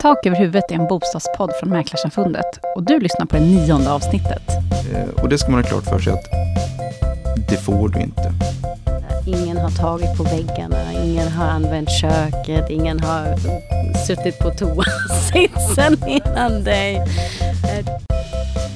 [0.00, 2.46] Tak över huvudet är en bostadspodd från Mäklarsamfundet
[2.76, 4.42] och du lyssnar på det nionde avsnittet.
[4.94, 6.24] Eh, och det ska man ha klart för sig att
[7.48, 8.32] det får du inte.
[9.26, 13.36] Ingen har tagit på väggarna, ingen har använt köket, ingen har
[14.06, 17.02] suttit på toasitsen innan dig.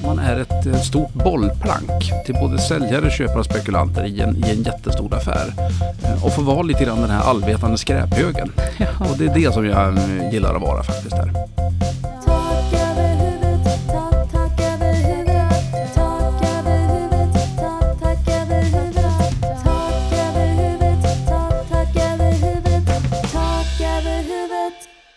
[0.07, 4.63] Man är ett stort bollplank till både säljare, köpare och spekulanter i en, i en
[4.63, 5.53] jättestor affär.
[6.03, 8.51] Eh, Och får vara lite grann den här allvetande skräphögen.
[8.99, 11.37] Och det är det som jag eh, gillar att vara faktiskt huvudet.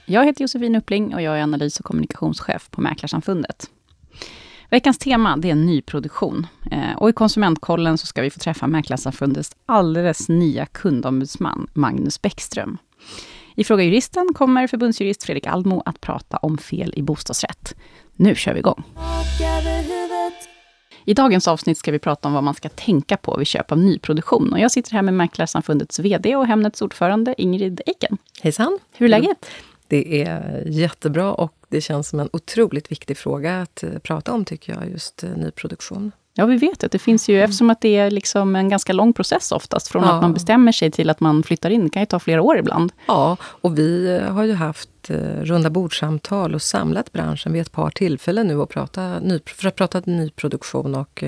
[0.07, 3.71] Jag heter Josefin Uppling och jag är analys och kommunikationschef på Mäklarsamfundet.
[4.71, 6.47] Veckans tema det är nyproduktion.
[6.71, 12.79] Eh, Och i Konsumentkollen så ska vi få träffa Mäklarsamfundets alldeles nya kundombudsman Magnus Bäckström.
[13.55, 17.75] I Fråga Juristen kommer förbundsjurist Fredrik Almo att prata om fel i bostadsrätt.
[18.17, 18.85] Nu kör vi igång!
[21.05, 23.79] I dagens avsnitt ska vi prata om vad man ska tänka på vid köp av
[23.79, 24.53] nyproduktion.
[24.53, 28.19] Och jag sitter här med Mäklarsamfundets VD och Hemnets ordförande Ingrid Eiken.
[28.43, 28.79] Hejsan!
[28.97, 29.47] Hur är läget?
[29.89, 34.45] Det är jättebra och det känns som en otroligt viktig fråga att eh, prata om,
[34.45, 36.13] tycker jag, just eh, nyproduktion.
[36.35, 39.13] Ja, vi vet att det finns ju, eftersom att det är liksom en ganska lång
[39.13, 40.13] process oftast, från Ja.
[40.13, 41.85] att man bestämmer sig till att man flyttar in.
[41.85, 42.93] Det kan ju ta flera år ibland.
[43.07, 44.89] Ja, och vi eh, har ju haft
[45.43, 49.77] runda bordsamtal och samlat branschen vid ett par tillfällen nu och prata ny, för att
[49.77, 50.95] prata nyproduktion.
[50.95, 51.25] Och,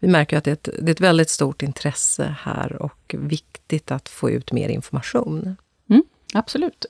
[0.00, 3.90] vi märker att det är, ett, det är ett väldigt stort intresse här och viktigt
[3.90, 5.56] att få ut mer information.
[6.34, 6.86] Absolut.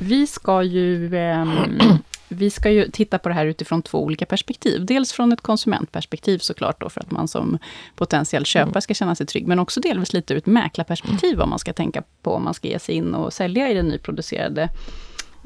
[0.00, 1.16] Eh, vi ska ju...
[1.16, 1.46] Eh,
[2.28, 4.86] vi ska ju titta på det här utifrån två olika perspektiv.
[4.86, 7.58] Dels från ett konsumentperspektiv såklart, då, för att man som
[7.94, 11.58] potentiell köpare ska känna sig trygg, men också delvis lite ur ett mäklarperspektiv, vad man
[11.58, 14.68] ska tänka på om man ska ge sig in och sälja i det nyproducerade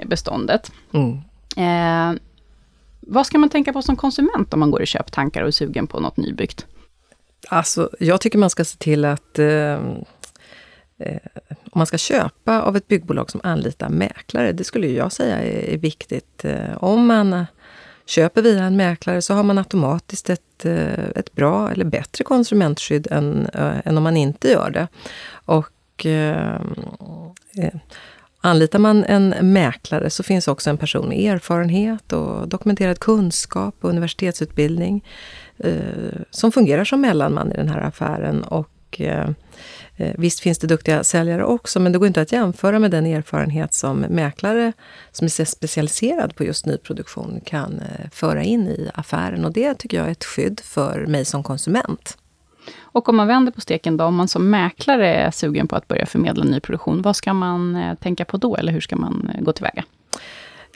[0.07, 0.73] beståndet.
[0.93, 1.19] Mm.
[1.57, 2.21] Eh,
[3.01, 5.87] vad ska man tänka på som konsument om man går i köptankar och är sugen
[5.87, 6.67] på något nybyggt?
[7.49, 9.81] Alltså, jag tycker man ska se till att eh,
[10.99, 15.37] eh, om man ska köpa av ett byggbolag som anlitar mäklare, det skulle jag säga
[15.37, 16.45] är, är viktigt.
[16.45, 17.45] Eh, om man eh,
[18.07, 23.07] köper via en mäklare så har man automatiskt ett, eh, ett bra eller bättre konsumentskydd
[23.11, 24.89] än, eh, än om man inte gör det.
[25.45, 26.61] Och eh,
[27.57, 27.75] eh,
[28.41, 33.91] Anlitar man en mäklare så finns också en person med erfarenhet och dokumenterad kunskap och
[33.91, 35.05] universitetsutbildning
[35.59, 38.43] eh, som fungerar som mellanman i den här affären.
[38.43, 39.29] Och, eh,
[39.99, 43.07] Eh, visst finns det duktiga säljare också, men det går inte att jämföra med den
[43.07, 44.73] erfarenhet som mäklare
[45.13, 49.45] som är specialiserad på just nyproduktion kan eh, föra in i affären.
[49.45, 52.19] Och det tycker jag är ett skydd för mig som konsument.
[52.79, 55.89] Och om man vänder på steken då, om man som mäklare är sugen på att
[55.89, 59.53] börja förmedla nyproduktion, vad ska man eh, tänka på då, eller hur ska man gå
[59.53, 59.85] tillväga?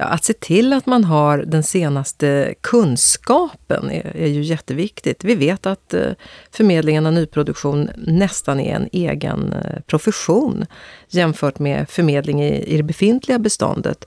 [0.02, 5.24] Ja, att se till att man har den senaste kunskapen är, är ju jätteviktigt.
[5.24, 6.10] Vi vet att eh,
[6.50, 10.66] förmedlingen av nyproduktion nästan är en egen eh, profession
[11.08, 14.04] jämfört med förmedling i, i det befintliga beståndet.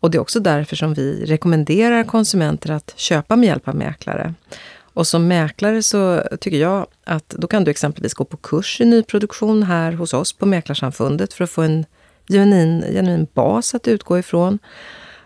[0.00, 4.34] Och det är också därför som vi rekommenderar konsumenter att köpa med hjälp av mäklare.
[4.80, 8.84] Och som mäklare så tycker jag att då kan du exempelvis gå på kurs i
[8.84, 11.84] nyproduktion här hos oss på Mäklarsamfundet för att få en
[12.28, 14.58] genuin, genuin bas att utgå ifrån.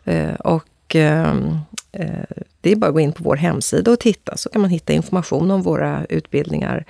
[0.04, 1.58] Eh, och ehm,
[1.92, 2.24] eh,
[2.60, 4.92] det är bara att gå in på vår hemsida och titta så kan man hitta
[4.92, 6.84] information om våra utbildningar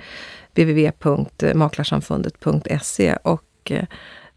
[0.55, 3.85] www.maklarsamfundet.se och eh,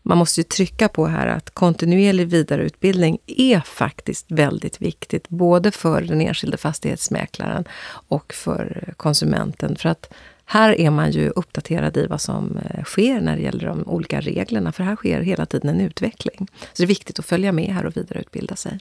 [0.03, 6.01] man måste ju trycka på här att kontinuerlig vidareutbildning är faktiskt väldigt viktigt, både för
[6.01, 7.65] den enskilde fastighetsmäklaren
[8.09, 9.77] och för konsumenten.
[9.77, 10.13] För att
[10.49, 14.21] här är man ju uppdaterad i vad som eh, sker när det gäller de olika
[14.21, 16.49] reglerna, för här sker hela tiden en utveckling.
[16.61, 18.79] Så det är viktigt att följa med här och vidareutbilda sig.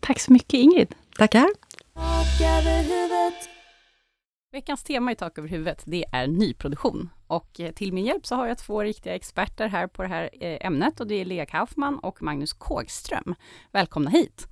[0.00, 0.94] Tack så mycket Ingrid.
[1.18, 1.46] Tackar!
[4.52, 7.10] Veckans tema i Tak över huvudet, det är nyproduktion.
[7.26, 10.30] Och eh, till min hjälp så har jag två riktiga experter här på det här
[10.40, 13.34] eh, ämnet och det är Lea Kaufman och Magnus Kågström.
[13.72, 14.48] Välkomna hit!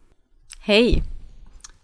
[0.61, 1.03] Hej!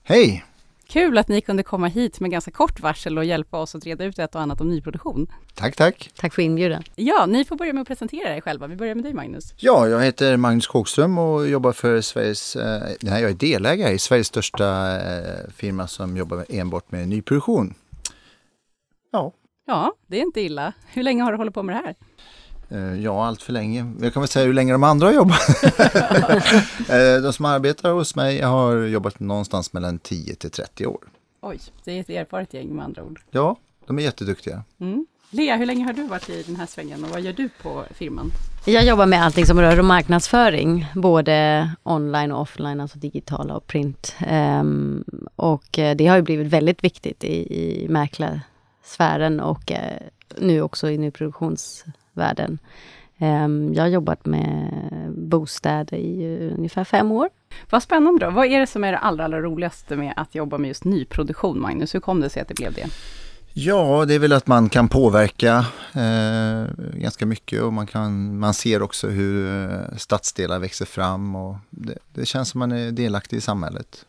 [0.02, 0.44] Hej!
[0.92, 4.04] Kul att ni kunde komma hit med ganska kort varsel och hjälpa oss att reda
[4.04, 5.26] ut ett och annat om nyproduktion.
[5.54, 6.10] Tack, tack.
[6.16, 6.82] Tack för inbjudan.
[6.96, 8.66] Ja, ni får börja med att presentera er själva.
[8.66, 9.54] Vi börjar med dig Magnus.
[9.56, 13.98] Ja, jag heter Magnus Kågström och jobbar för Sveriges, eh, nej, jag är delägare i
[13.98, 17.74] Sveriges största eh, firma som jobbar med, enbart med nyproduktion.
[19.12, 19.32] Ja,
[19.70, 20.72] Ja, det är inte illa.
[20.86, 21.94] Hur länge har du hållit på med det här?
[22.68, 23.92] Eh, ja, allt för länge.
[24.00, 25.40] Jag kan väl säga hur länge de andra har jobbat.
[26.88, 31.00] Eh, de som arbetar hos mig har jobbat någonstans mellan 10 till 30 år.
[31.40, 33.20] Oj, det är ett erfaret gäng med andra ord.
[33.30, 33.56] Ja,
[33.86, 34.62] de är jätteduktiga.
[34.80, 35.06] Mm.
[35.30, 37.84] Lea, hur länge har du varit i den här svängen och vad gör du på
[37.94, 38.30] firman?
[38.64, 44.14] Jag jobbar med allting som rör marknadsföring, både online och offline, alltså digitala och print.
[44.18, 45.04] Ehm,
[45.36, 50.00] och eh, det har ju blivit väldigt viktigt i, i mäklarsfären och eh,
[50.36, 51.97] nu också i nyproduktionsvärlden.
[53.18, 54.72] Ehm, jag har jobbat med
[55.16, 57.28] bostäder i ungefär fem år.
[57.70, 58.30] Vad spännande då.
[58.30, 61.60] Vad är det som är det allra, allra roligaste med att jobba med just nyproduktion,
[61.60, 61.94] Magnus?
[61.94, 62.86] Hur kom det sig att det blev det?
[63.52, 68.54] Ja, det är väl att man kan påverka eh, ganska mycket och man, kan, man
[68.54, 73.36] ser också hur eh, stadsdelar växer fram och det, det känns som man är delaktig
[73.36, 74.04] i samhället.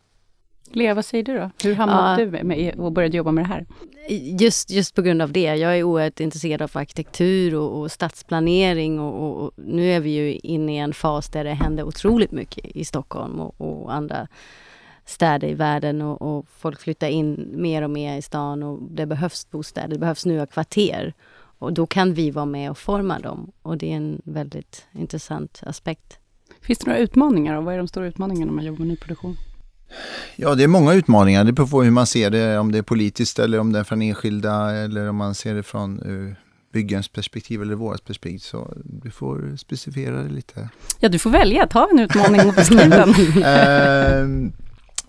[0.72, 1.50] Lea, vad säger du då?
[1.64, 2.26] Hur hamnade Ja.
[2.26, 3.66] du med, och började jobba med det här?
[4.40, 5.56] Just, just på grund av det.
[5.56, 10.10] Jag är oerhört intresserad av arkitektur och, och stadsplanering och, och, och nu är vi
[10.10, 14.28] ju inne i en fas där det händer otroligt mycket i Stockholm och, andra
[15.06, 19.06] städer i världen och, och folk flyttar in mer och mer i stan och det
[19.06, 21.14] behövs bostäder, det behövs nya kvarter.
[21.60, 25.62] Och då kan vi vara med och forma dem och det är en väldigt intressant
[25.66, 26.20] aspekt.
[26.62, 29.36] Finns det några utmaningar och vad är de stora utmaningarna när man jobbar med nyproduktion?
[30.36, 31.44] Ja, det är många utmaningar.
[31.44, 33.84] Det beror på hur man ser det, om det är politiskt eller om det är
[33.84, 36.34] från enskilda eller om man ser det från uh,
[36.74, 38.40] byggarens perspektiv eller vårt perspektiv.
[38.40, 40.70] Så du får specificera det lite.
[41.00, 41.68] Ja, du får välja.
[41.68, 44.54] Ta en utmaning och beskriv den.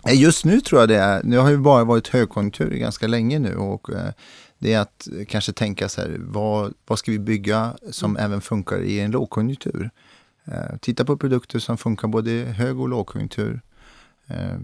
[0.09, 3.55] Just nu tror jag det är, nu har ju bara varit högkonjunktur ganska länge nu
[3.55, 4.11] och eh,
[4.59, 8.81] det är att kanske tänka så här, vad, vad ska vi bygga som även funkar
[8.81, 9.89] i en lågkonjunktur?
[10.45, 13.61] Eh, Titta på produkter som funkar både i hög och lågkonjunktur.
[14.33, 14.57] Eh,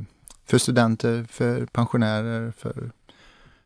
[0.45, 2.91] För studenter, för pensionärer, för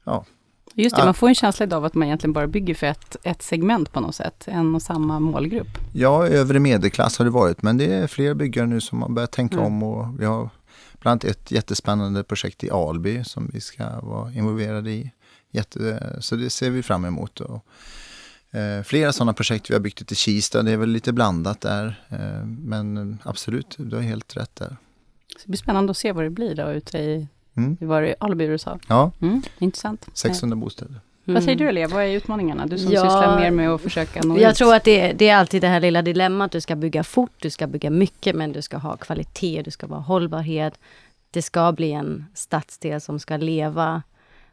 [0.04, 0.26] ja,
[0.74, 3.42] Just det, man får en känsla av att man egentligen bara bygger för ett, ett
[3.42, 4.44] segment på något sätt.
[4.48, 5.68] En och samma målgrupp.
[5.94, 9.32] Ja, övre medelklass har det varit, men det är fler byggare nu som har börjat
[9.32, 9.66] tänka Mm.
[9.68, 10.50] om och vi har
[11.00, 15.12] bland annat ett jättespännande projekt i Alby som vi ska vara involverade i.
[15.52, 17.40] Jätte, så det ser vi fram emot.
[17.40, 17.66] Och,
[18.60, 21.62] eh, flera sådana projekt vi har byggt ute i Kista, det är väl lite blandat
[21.62, 22.04] där.
[22.10, 24.78] Eh, men absolut, du har helt rätt där.
[25.36, 27.78] Så det blir spännande att se vad det blir då ute i, Mm.
[27.82, 28.80] i var det Alby du sa.
[28.88, 30.06] Ja, Mm, intressant.
[30.14, 30.96] 600 bostäder.
[31.24, 32.66] Vad säger du Lea, vad är utmaningarna?
[32.66, 34.58] Du som Ja, sysslar mer med att försöka nå Jag ut.
[34.58, 36.52] tror att det, är- det är alltid det här lilla dilemmat.
[36.52, 39.88] Du ska bygga fort, du ska bygga mycket, men du ska ha kvalitet, du ska
[39.88, 40.80] vara hållbarhet.
[41.32, 44.04] Det ska bli en stadsdel som ska leva,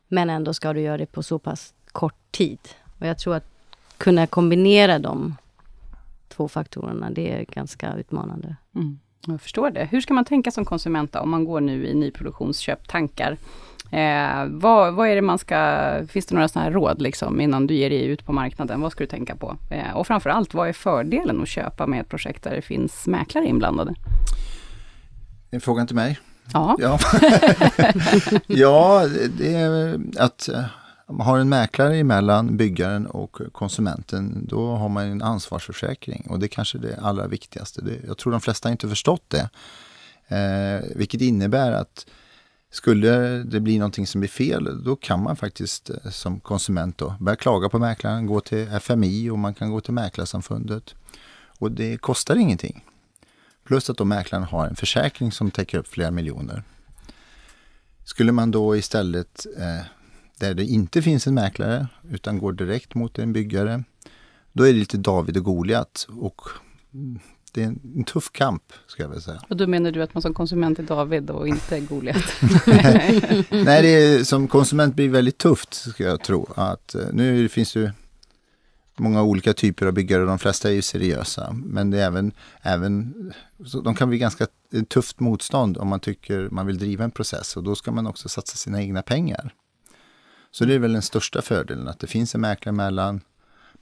[0.09, 2.59] men ändå ska du göra det på så pass kort tid.
[3.01, 3.45] Och jag tror att
[3.99, 5.37] kunna kombinera de
[6.29, 8.57] två faktorerna, det är ganska utmanande.
[8.75, 9.85] Mm, jag förstår det.
[9.85, 13.37] Hur ska man tänka som konsument då, om man går nu i nyproduktionsköptankar?
[13.91, 17.67] Eh, vad, vad är det man ska, finns det några sådana här råd liksom innan
[17.67, 18.81] du ger dig ut på marknaden?
[18.81, 19.57] Vad ska du tänka på?
[19.71, 23.47] Eh, och framförallt, vad är fördelen att köpa med ett projekt där det finns mäklare
[23.47, 23.95] inblandade?
[25.51, 26.19] En fråga till mig?
[26.53, 26.99] Ja, Ja,
[28.47, 29.07] ja
[29.39, 30.65] det är att eh,
[31.09, 36.49] har en mäklare emellan byggaren och konsumenten, då har man en ansvarsförsäkring och det är
[36.49, 37.83] kanske det allra viktigaste.
[37.83, 39.51] Det, jag tror de flesta inte förstått det.
[40.29, 42.07] Eh, vilket innebär att
[42.71, 47.15] skulle det bli någonting som blir fel, då kan man faktiskt eh, som konsument då
[47.21, 50.95] börja klaga på mäklaren, gå till FMI och man kan gå till Mäklarsamfundet.
[51.59, 52.85] Och det kostar ingenting.
[53.65, 56.63] Plus att då mäklaren har en försäkring som täcker upp flera miljoner.
[58.05, 59.85] Skulle man då istället, eh,
[60.39, 63.85] där det inte finns en mäklare, utan går direkt mot en byggare,
[64.53, 66.07] då är det lite David och Goliat.
[66.11, 66.41] Och
[67.53, 69.43] det är en, tuff kamp, ska jag väl säga.
[69.49, 72.17] och då menar du att man som konsument är David och inte Goliat?
[73.51, 76.49] Nej, det är, som konsument blir väldigt tufft, ska jag tro.
[76.57, 77.93] Att, eh, nu finns det
[78.97, 81.53] många olika typer av byggare, de flesta är ju seriösa.
[81.53, 83.15] Men det är även, även
[83.85, 87.57] de kan bli ganska ett tufft motstånd om man tycker man vill driva en process.
[87.57, 89.55] Och då ska man också satsa sina egna pengar.
[90.51, 93.21] Så det är väl den största fördelen, att det finns en mäklare emellan.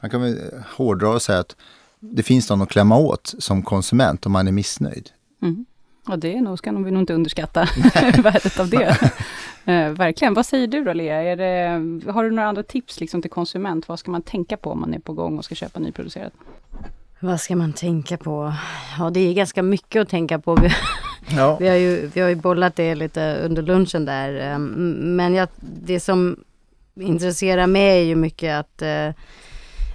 [0.01, 0.39] Man kan väl
[0.77, 1.57] hårdra och säga att
[2.01, 5.11] det finns någon att klämma åt som konsument om man är missnöjd.
[5.43, 5.67] Mm.
[6.09, 7.61] Ja, det är nog, ska vi nog inte underskatta
[8.23, 9.13] värdet av det.
[9.69, 10.35] Eh, verkligen.
[10.35, 11.23] Vad säger du då Lea?
[11.23, 13.89] Är det, har du några andra tips liksom, till konsument?
[13.89, 16.33] Vad ska man tänka på om man är på gång och ska köpa nyproducerat?
[17.21, 18.53] Vad ska man tänka på?
[18.99, 20.55] Ja, det är ganska mycket att tänka på.
[20.63, 20.71] Vi,
[21.37, 21.57] Ja.
[21.61, 24.35] vi, har, ju, vi har ju bollat det lite under lunchen där.
[24.41, 24.67] ehm,
[25.17, 26.45] Men jag, det som
[27.01, 29.13] intresserar mig är ju mycket att eh,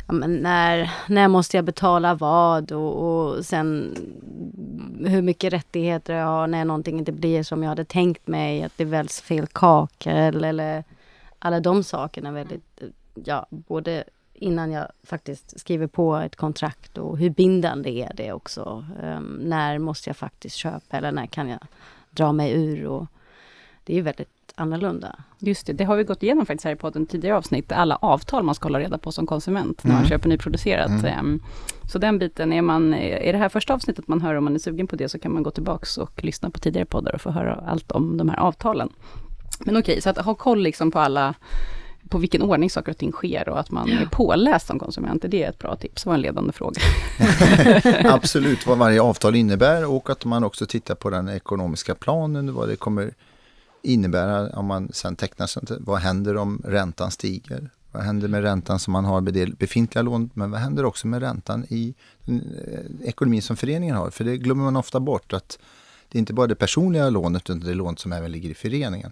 [0.07, 3.95] ja, men när, när måste jag betala vad och, och sen
[5.05, 8.77] hur mycket rättigheter jag har när någonting inte blir som jag hade tänkt mig, att
[8.77, 10.83] det väljs fel kakel eller
[11.39, 12.87] alla de sakerna väldigt, eh,
[13.25, 14.03] ja, både
[14.33, 18.85] innan jag faktiskt skriver på ett kontrakt och hur bindande är det också.
[19.03, 21.59] Um, när måste jag faktiskt köpa eller när kan jag
[22.11, 22.85] dra mig ur?
[22.85, 23.07] Och
[23.83, 25.15] det är ju väldigt annorlunda.
[25.39, 27.71] Just det, det har vi gått igenom faktiskt här i podden tidigare avsnitt.
[27.71, 30.09] Alla avtal man ska hålla reda på som konsument när man Mm.
[30.09, 30.89] köper nyproducerat.
[30.89, 31.05] Mm.
[31.05, 31.39] Ehm,
[31.91, 34.59] Så den biten, är, man, är det här första avsnittet man hör om man är
[34.59, 37.31] sugen på det så kan man gå tillbaks och lyssna på tidigare poddar och få
[37.31, 38.89] höra allt om de här avtalen.
[39.65, 41.33] Men okej, så att ha koll liksom på alla
[42.09, 45.43] på vilken ordning saker och ting sker och att man är påläst som konsument, det
[45.43, 46.03] är ett bra tips.
[46.03, 46.81] Det var en ledande fråga.
[48.03, 52.69] Absolut, vad varje avtal innebär och att man också tittar på den ekonomiska planen, vad
[52.69, 53.13] det kommer
[53.83, 55.71] innebära om man sen tecknar sånt.
[55.79, 57.69] Vad händer om räntan stiger?
[57.91, 60.35] Vad händer med räntan som man har med det befintliga lånet?
[60.35, 61.93] Men vad händer också med räntan i
[62.27, 64.09] eh, ekonomin som föreningen har?
[64.09, 65.59] För det glömmer man ofta bort att
[66.09, 68.53] det är inte bara det personliga lånet utan det är lånet som även ligger i
[68.53, 69.11] föreningen.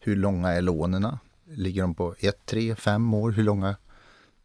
[0.00, 1.16] Hur långa är lånen?
[1.44, 3.30] Ligger de på ett, tre, fem år?
[3.30, 3.76] Hur långa?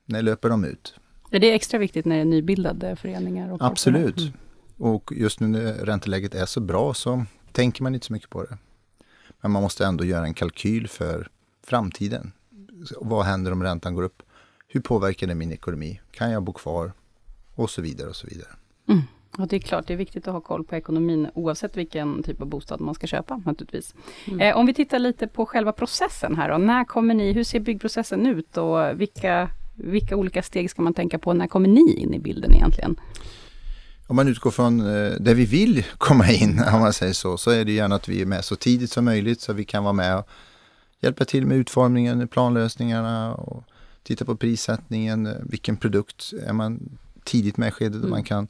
[0.05, 0.95] När löper de ut?
[1.31, 3.51] Är det extra viktigt när det är nybildade föreningar?
[3.51, 4.19] Och Absolut.
[4.19, 4.33] Mm.
[4.77, 8.43] Och just nu när ränteläget är så bra så tänker man inte så mycket på
[8.43, 8.57] det.
[9.41, 11.29] Men man måste ändå göra en kalkyl för
[11.63, 12.31] framtiden.
[13.01, 14.23] Vad händer om räntan går upp?
[14.67, 16.01] Hur påverkar det min ekonomi?
[16.11, 16.91] Kan jag bo kvar?
[17.55, 18.49] Och så vidare och så vidare.
[18.89, 19.01] Mm.
[19.37, 22.41] Ja, det är klart, det är viktigt att ha koll på ekonomin oavsett vilken typ
[22.41, 23.95] av bostad man ska köpa naturligtvis.
[24.25, 24.41] Mm.
[24.41, 26.57] Eh, om vi tittar lite på själva processen här då.
[26.57, 31.19] När kommer ni, hur ser byggprocessen ut och vilka, vilka olika steg ska man tänka
[31.19, 31.33] på?
[31.33, 32.99] När kommer ni in i bilden egentligen?
[34.07, 37.51] Om man utgår från eh, där vi vill komma in, om man säger så, så
[37.51, 39.93] är det gärna att vi är med så tidigt som möjligt så vi kan vara
[39.93, 40.27] med och
[40.99, 43.63] hjälpa till med utformningen, planlösningarna och
[44.03, 48.47] titta på prissättningen, eh, vilken produkt är man tidigt med i skedet och man kan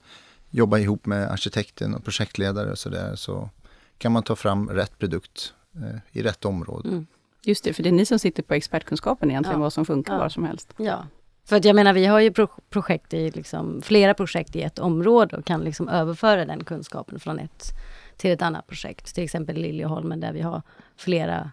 [0.49, 3.49] jobba ihop med arkitekten och projektledare och sådär så
[3.97, 6.89] kan man ta fram rätt produkt eh, i rätt område.
[6.89, 7.05] Mm.
[7.43, 9.63] Just det, för det är ni som sitter på expertkunskapen egentligen, Ja.
[9.63, 10.19] vad som funkar Ja.
[10.19, 10.73] var som helst.
[10.77, 11.05] Ja.
[11.48, 14.80] För att jag menar, vi har ju pro projekt i liksom, flera projekt i ett
[14.80, 17.74] område och kan liksom överföra den kunskapen från ett
[18.18, 19.16] till ett annat projekt.
[19.16, 20.62] Till exempel Liljeholmen där vi har
[20.98, 21.51] flera,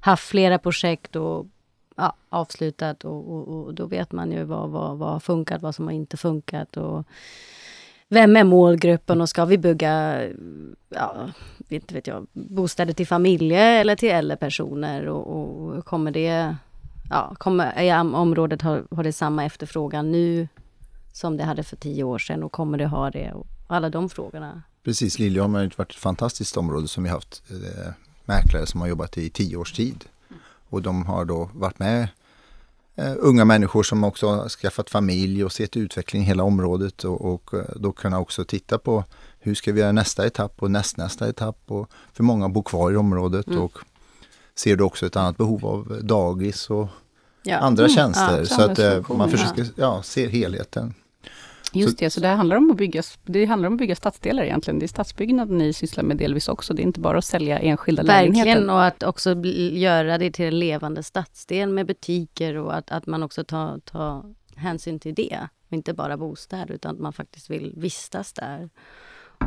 [0.00, 1.46] haft flera projekt och
[1.96, 5.74] ja, avslutat och, och, och då vet man ju vad, vad, vad har funkat, vad
[5.74, 7.06] som har inte funkat och
[8.08, 10.22] vem är målgruppen och ska vi bygga
[10.88, 11.30] ja,
[11.68, 16.56] inte vet jag, bostäder till familjer eller till äldre personer och, och kommer det
[17.12, 20.48] ja, kommer, om- området har, har det samma efterfrågan nu
[21.12, 23.32] som det hade för tio år sedan och kommer det ha det?
[23.32, 24.62] Och alla de frågorna.
[24.84, 27.92] Precis, Liljeholm har ju varit ett fantastiskt område som vi har haft eh,
[28.24, 30.04] mäklare som har jobbat i tio års tid.
[30.68, 32.08] Och de har då varit med
[32.96, 37.32] eh, unga människor som också har skaffat familj och sett utveckling i hela området och,
[37.34, 39.04] och eh, då kunna också titta på
[39.38, 41.58] hur ska vi göra nästa etapp och nästnästa etapp.
[41.66, 43.78] Och för många bor kvar i området och
[44.54, 46.88] ser då också ett annat behov av dagis och
[47.44, 47.58] Ja.
[47.58, 48.38] andra tjänster.
[48.38, 50.94] ja, så att eh, man försöker, ja, ser helheten.
[51.74, 54.42] Just Så- det, så det handlar om att bygga, det handlar om att bygga stadsdelar
[54.42, 54.78] egentligen.
[54.78, 56.74] Det är stadsbyggnad ni sysslar med delvis också.
[56.74, 58.72] Det är inte bara att sälja enskilda Verkligen, lägenheter.
[58.74, 59.34] och att också
[59.72, 64.34] göra det till en levande stadsdel med butiker och att, att man också tar, tar
[64.56, 65.38] hänsyn till det.
[65.66, 68.70] Och inte bara bostäder, utan att man faktiskt vill vistas där.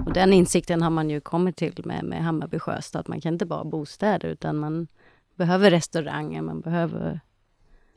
[0.05, 3.33] Och den insikten har man ju kommit till med, med Hammarby Sjöstad, att man kan
[3.33, 4.87] inte bara ha bostäder, utan man
[5.35, 7.19] behöver restauranger, man behöver...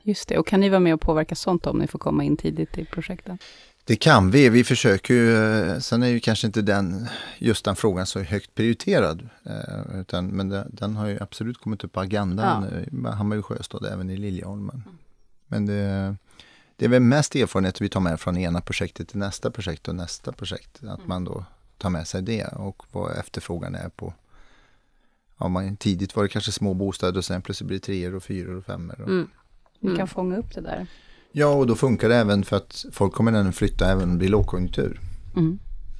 [0.03, 2.37] Just det, och kan ni vara med och påverka sånt om ni får komma in
[2.37, 3.37] tidigt i projekten?
[3.83, 4.49] Det kan vi.
[4.49, 8.55] Vi försöker ju, eh, sen är ju kanske inte den, just den frågan så högt
[8.55, 9.29] prioriterad.
[9.45, 12.79] eh, Utan, men den, den har ju absolut kommit upp på agendan Ja.
[12.91, 14.83] med Hammarby Sjöstad, även i Liljeholmen.
[15.47, 16.15] Men det,
[16.75, 19.95] det är väl mest erfarenhet vi tar med från ena projektet till nästa projekt och
[19.95, 20.83] nästa projekt.
[20.83, 21.45] Att man då
[21.77, 24.13] tar med sig det och vad efterfrågan är på.
[25.37, 28.23] Ja, man, tidigt var det kanske små bostäder och sen plötsligt blir det treor och
[28.23, 29.01] fyror och femmor.
[29.01, 29.27] Och, Mm.
[29.79, 29.97] Ni Mm.
[29.97, 30.87] kan fånga upp det där.
[31.31, 34.17] Ja, och då funkar det även för att folk kommer även flytta även om det
[34.17, 34.99] blir lågkonjunktur.
[35.35, 35.59] Mm.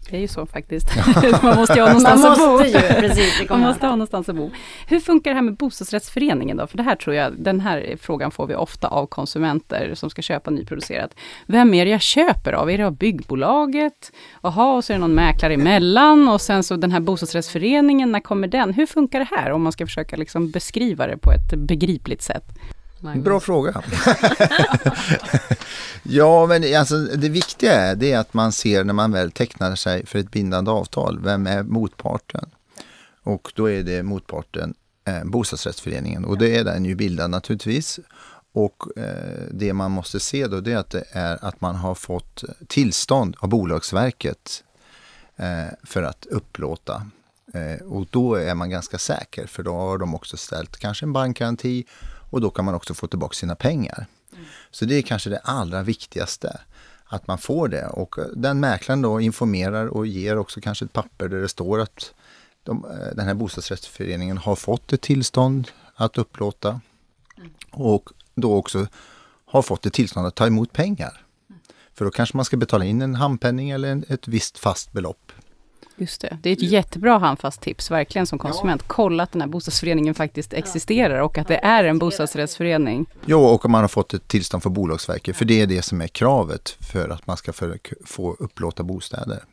[0.10, 0.88] Det är ju så faktiskt.
[1.44, 2.64] man måste ju ha någonstans Man att bo.
[2.66, 4.52] ju, precis, Man måste ha någonstans att bo.
[4.88, 6.68] Hur funkar det här med bostadsrättsföreningen då?
[6.68, 10.22] För det här tror jag, den här frågan får vi ofta av konsumenter som ska
[10.22, 11.16] köpa nyproducerat.
[11.48, 12.70] Vem är det jag köper av?
[12.72, 14.12] Är det av byggbolaget?
[14.44, 18.20] Jaha, och så är det någon mäklare emellan och sen så den här bostadsrättsföreningen, när
[18.20, 18.74] kommer den?
[18.74, 22.44] Hur funkar det här om man ska försöka liksom beskriva det på ett begripligt sätt?
[23.02, 23.26] Magnus.
[23.26, 23.84] Bra fråga.
[26.04, 29.76] ja, men alltså, det viktiga är, det är att man ser när man väl tecknar
[29.76, 32.50] sig för ett bindande avtal, vem är motparten?
[33.24, 34.74] Och då är det motparten
[35.06, 38.00] eh, bostadsrättsföreningen och det är den ju bildad naturligtvis.
[38.52, 41.96] Och eh, det man måste se då det är att det är att man har
[41.96, 44.64] fått tillstånd av Bolagsverket
[45.36, 47.10] eh, för att upplåta.
[47.54, 51.14] Eh, och då är man ganska säker för då har de också ställt kanske en
[51.14, 51.86] bankgaranti
[52.30, 54.08] och då kan man också få tillbaka sina pengar.
[54.72, 56.60] Så det är kanske det allra viktigaste,
[57.06, 57.88] att man får det.
[57.88, 61.80] Och eh, den mäklaren då informerar och ger också kanske ett papper där det står
[61.80, 62.14] att
[62.64, 66.82] de, eh, den här bostadsrättsföreningen har fått ett tillstånd att upplåta
[67.72, 68.88] och då också
[69.46, 71.26] har fått ett tillstånd att ta emot pengar.
[71.94, 75.32] För då kanske man ska betala in en handpenning eller en, ett visst fast belopp.
[76.00, 76.38] Just det.
[76.42, 78.84] Det är ett jättebra handfast tips, verkligen som konsument.
[78.88, 83.06] Kolla att den här bostadsföreningen faktiskt existerar och att det är en bostadsrättsförening.
[83.26, 86.02] Jo, och om man har fått ett tillstånd för Bolagsverket, för det är det som
[86.02, 87.54] är kravet för att man ska
[88.06, 89.44] få upplåta bostäder.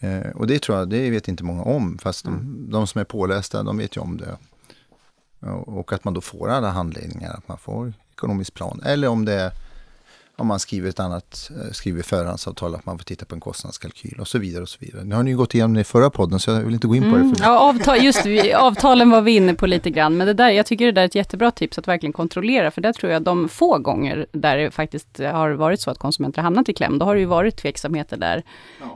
[0.00, 3.04] Eh, och det tror jag, det vet inte många om, fast de, de som är
[3.04, 4.36] pålästa, de vet ju om det.
[5.40, 8.82] Och, och att man då får alla handledningar, att man får ekonomisk plan.
[8.84, 9.52] Eller om det är,
[10.40, 14.20] om man skriver ett annat, eh, skriver förhandsavtal, att man får titta på en kostnadskalkyl
[14.20, 14.62] och så vidare.
[14.62, 15.04] och så vidare.
[15.04, 16.94] Nu har ni ju gått igenom det i förra podden, så jag vill inte gå
[16.96, 17.22] in på det.
[17.22, 17.34] Mm.
[17.34, 20.66] För Ja, avtal, just avtalen var vi inne på lite grann, men det där, jag
[20.66, 23.48] tycker det där är ett jättebra tips att verkligen kontrollera, för där tror jag de
[23.48, 27.14] få gånger där det faktiskt har varit så att konsumenter hamnat i kläm, då har
[27.14, 28.42] det ju varit tveksamheter där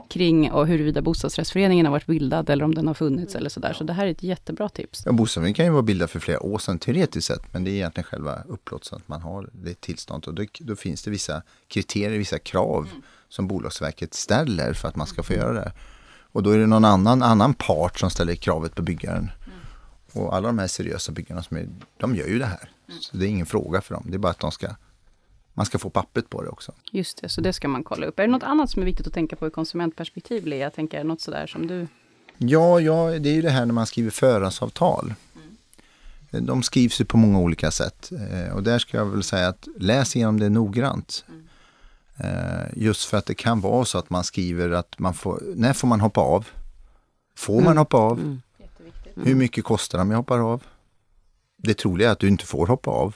[0.09, 3.73] kring och huruvida bostadsrättsföreningen har varit bildad eller om den har funnits eller sådär.
[3.73, 5.03] Så det här är ett jättebra tips.
[5.05, 7.73] Ja, bostadsrätten kan ju vara bildad för flera år sedan teoretiskt sett, men det är
[7.73, 10.27] egentligen själva upplåtelsen att man har det tillståndet.
[10.27, 11.34] Och då, då finns det vissa
[11.67, 12.89] kriterier, vissa krav
[13.29, 15.71] som Bolagsverket ställer för att man ska få göra det.
[16.31, 19.31] Och då är det någon annan, annan part som ställer kravet på byggaren.
[20.13, 22.69] Och alla de här seriösa byggarna, som är, de gör ju det här.
[22.99, 24.67] Så det är ingen fråga för dem, det är bara att de ska,
[25.53, 26.71] man ska få pappret på det också.
[26.91, 28.19] Just det, så det ska man kolla upp.
[28.19, 30.59] Är det något annat som är viktigt att tänka på i konsumentperspektiv, Lea?
[30.59, 31.87] Jag tänker något sådär som du...
[32.37, 35.13] Ja, ja, det är ju det här när man skriver förhandsavtal.
[36.41, 38.11] De skrivs ju på många olika sätt.
[38.31, 41.25] Eh, Och där ska jag väl säga att läs igenom det noggrant.
[42.17, 45.73] Eh, Just för att det kan vara så att man skriver att man får, när
[45.73, 46.47] får man hoppa av?
[47.35, 48.39] Får man hoppa av?
[49.15, 50.63] Hur mycket kostar det om jag hoppar av?
[51.57, 53.15] Det troliga är att du inte får hoppa av.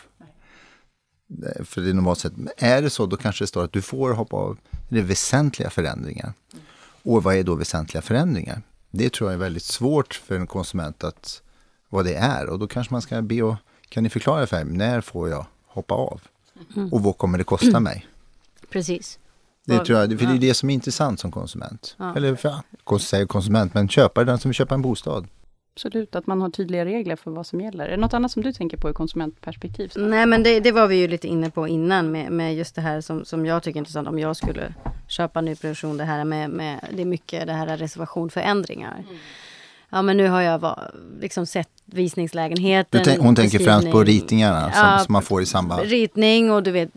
[1.45, 3.71] Eh, För det är normalt sett, men är det så då kanske det står att
[3.73, 4.57] du får hoppa av.
[4.89, 6.33] Det är väsentliga förändringar.
[7.03, 8.61] Och vad är då väsentliga förändringar?
[8.91, 11.41] Det tror jag är väldigt svårt för en konsument att
[11.89, 12.49] vad det är.
[12.49, 13.55] Och då kanske man ska be och,
[13.89, 16.21] kan ni förklara för mig, när får jag hoppa av?
[16.91, 18.07] Och vad kommer det kosta mig?
[18.69, 19.19] Precis.
[19.65, 21.95] Det tror jag, för det är det som är intressant som konsument.
[21.97, 22.15] Ja.
[22.15, 22.53] Eller för,
[22.85, 25.27] ja, säger konsument, men köpare, den som vill köpa en bostad.
[25.75, 27.85] Absolut, att man har tydliga regler för vad som gäller.
[27.85, 29.91] Är det något annat som du tänker på i konsumentperspektiv?
[29.95, 32.81] Nej men det, det var vi ju lite inne på innan med, med just det
[32.81, 34.73] här som, som jag tycker är intressant om jag skulle
[35.07, 35.97] köpa nyproduktion.
[35.97, 39.03] Det här med, med det är mycket det här reservation för ändringar.
[39.89, 40.79] Ja men nu har jag va,
[41.21, 42.99] liksom sett visningslägenheten.
[42.99, 45.81] Du tänk, hon tänker främst på ritningarna som, Ja, som man får i samband.
[45.81, 46.89] Ritning och du vet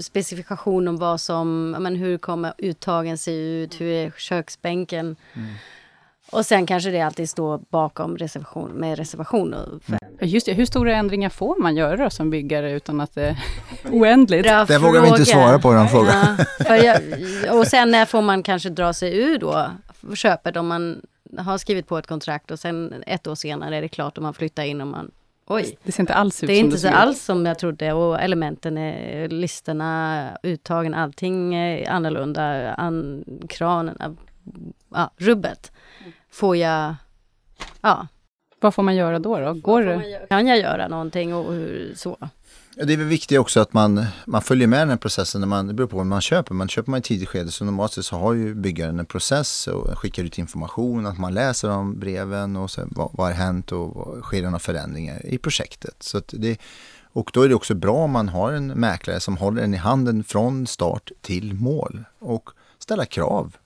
[0.00, 5.16] specifikation om vad som, men hur kommer uttagen se ut, hur är köksbänken.
[5.34, 5.48] Mm.
[6.30, 9.68] Och sen kanske det alltid står bakom reservation, med reservationer.
[9.82, 13.24] För Ja, Just det, hur stora ändringar får man göra som byggare utan att det
[13.24, 13.36] är
[13.90, 14.42] oändligt?
[14.42, 16.36] Bra Det vågar vi inte svara på den frågan.
[16.38, 17.00] Ja, för jag,
[17.58, 19.70] och sen när får man kanske dra sig ur då
[20.14, 21.00] köpet om man
[21.38, 24.34] har skrivit på ett kontrakt och sen ett år senare är det klart om man
[24.34, 25.10] flyttar in och man
[25.46, 27.92] Oj, Det ser inte alls ut det är som inte så alls som jag trodde
[27.92, 32.74] och elementen, är, listorna, uttagen, allting är annorlunda.
[32.74, 34.16] An, kranen,
[34.88, 35.72] ja, rubbet.
[36.30, 36.94] Får jag,
[37.80, 38.06] ja,
[38.60, 39.38] Vad får man göra då?
[39.38, 39.52] då?
[39.52, 40.26] Går det?
[40.28, 42.16] kan jag göra någonting och hur så?
[42.76, 45.66] Det är väl viktigt också att man, man följer med den här processen när man,
[45.66, 46.54] det beror på vad man köper.
[46.54, 49.66] Man köper man i tidigt skede så normalt sett så har ju byggaren en process
[49.66, 53.72] och skickar ut information, att man läser om breven och så, vad, vad har hänt
[53.72, 56.02] och vad, sker det några förändringar i projektet.
[56.02, 56.60] Så det,
[57.02, 59.76] och då är det också bra om man har en mäklare som håller en i
[59.76, 63.56] handen från start till mål och ställa krav.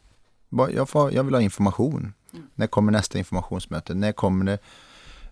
[0.74, 2.12] Jag, får, jag vill ha information.
[2.54, 3.94] När kommer nästa informationsmöte?
[3.94, 4.58] När kommer det?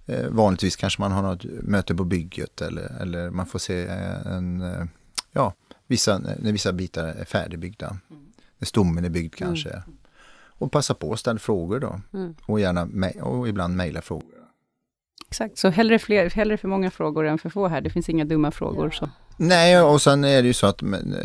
[0.07, 4.27] Eh, vanligtvis kanske man har något möte på bygget eller, eller man får se eh,
[4.27, 4.85] en, eh,
[5.33, 5.55] ja,
[5.87, 7.97] vissa, när vissa bitar är färdigbyggda.
[8.59, 9.83] När stommen är byggd kanske.
[10.59, 12.01] Och passa på att ställa frågor då.
[12.47, 12.89] Och gärna
[13.23, 14.31] och ibland mejla frågor.
[15.29, 17.81] Exakt, så hellre, fler, hellre för många frågor än för få här.
[17.81, 18.91] Det finns inga dumma frågor.
[18.91, 19.11] Så.
[19.37, 21.17] Nej, och sen är det ju så att men,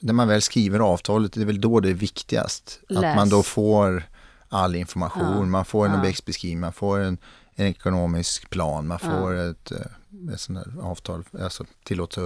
[0.00, 2.80] när man väl skriver avtalet, det är väl då det är viktigast.
[2.88, 3.16] Att Läs.
[3.16, 4.02] man då får
[4.48, 5.44] all information, Ja.
[5.44, 5.98] man får en Ja.
[5.98, 7.18] objektsbeskrivning, man får en,
[7.54, 12.18] en ekonomisk plan, man får ett, eh, ett sånt här avtal, alltså tillåts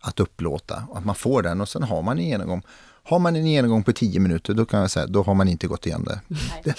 [0.00, 0.86] att- upplåta.
[0.94, 2.62] Att man får den och sen har man en genomgång.
[3.02, 5.66] Har man en genomgång på 10 minuter, då kan jag säga, då har man inte
[5.66, 6.20] gått igenom det.
[6.64, 6.76] det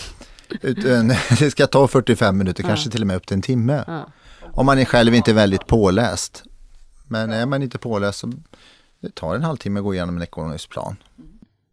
[0.62, 1.08] utan,
[1.40, 3.84] det ska ta 45 minuter, kanske till och med upp till en timme.
[3.88, 4.10] Ja.
[4.54, 6.44] Om man är själv inte väldigt påläst.
[7.08, 8.32] Men är man inte påläst så
[9.00, 10.96] det tar en halvtimme att gå igenom en ekonomisk plan.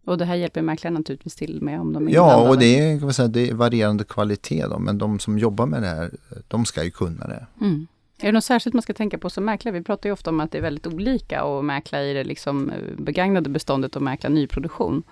[0.05, 2.99] Och det här hjälper mäklaren naturligtvis till med om de är Ja, och det är,
[2.99, 6.11] kan man säga, det är varierande kvalitet då, men de som jobbar med det här,
[6.49, 7.47] de ska ju kunna det.
[7.61, 7.87] Mm.
[8.23, 9.79] Är det något särskilt man ska tänka på som mäklare?
[9.79, 12.71] Vi pratar ju ofta om att det är väldigt olika att mäkla i det liksom
[12.71, 15.03] eh, begagnade beståndet och mäkla nyproduktion.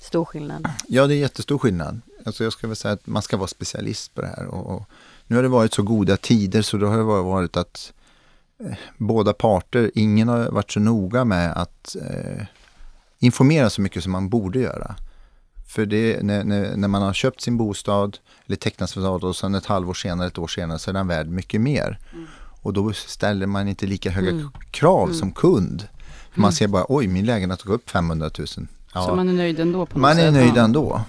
[0.00, 0.68] Stor skillnad.
[0.88, 2.00] Ja, det är jättestor skillnad.
[2.24, 4.46] Alltså jag skulle säga att man ska vara specialist på det här.
[4.46, 4.82] Och, och
[5.26, 7.92] Nu har det varit så goda tider så då har det varit att
[8.58, 12.46] eh, båda parter, ingen har varit så noga med att eh,
[13.20, 14.94] informera så mycket som man borde göra.
[15.68, 16.44] För det, när,
[16.76, 20.26] när, man har köpt sin bostad eller tecknat sin bostad och sen ett halvår senare,
[20.28, 21.98] ett år senare så är den värd mycket mer.
[22.62, 24.48] Och då ställer man inte lika höga Mm.
[24.70, 25.88] krav som kund.
[26.32, 28.46] För Man ser bara, oj min lägenhet gått upp 500 000.
[28.94, 30.32] Ja, Så man är nöjd ändå på något man är sätt.
[30.34, 30.64] nöjd Ja.
[30.64, 31.00] ändå.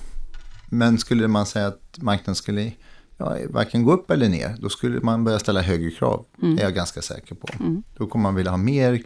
[0.69, 2.71] Men skulle man säga att marknaden skulle
[3.17, 6.25] ja, varken gå upp eller ner, då skulle man börja ställa högre krav.
[6.41, 6.57] Mm.
[6.57, 7.47] är jag ganska säker på.
[7.97, 9.03] Då kommer man vilja ha mer,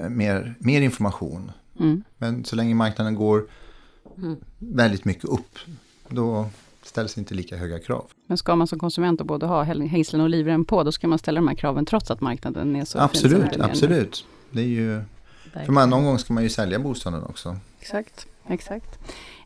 [0.00, 1.50] eh, mer, mer information.
[1.80, 2.04] Mm.
[2.18, 3.46] Men så länge marknaden går
[4.58, 5.58] väldigt mycket upp,
[6.08, 6.48] då
[6.82, 8.04] ställs inte lika höga krav.
[8.26, 11.18] Men ska man som konsument då både ha hängslen och livrem på, då ska man
[11.18, 13.64] ställa de här kraven trots att marknaden är så fin absolut, är.
[13.64, 14.24] absolut.
[14.50, 15.02] Det är ju,
[15.52, 17.56] för man, någon gång ska man ju sälja bostaden också.
[17.80, 18.98] Exakt, exakt.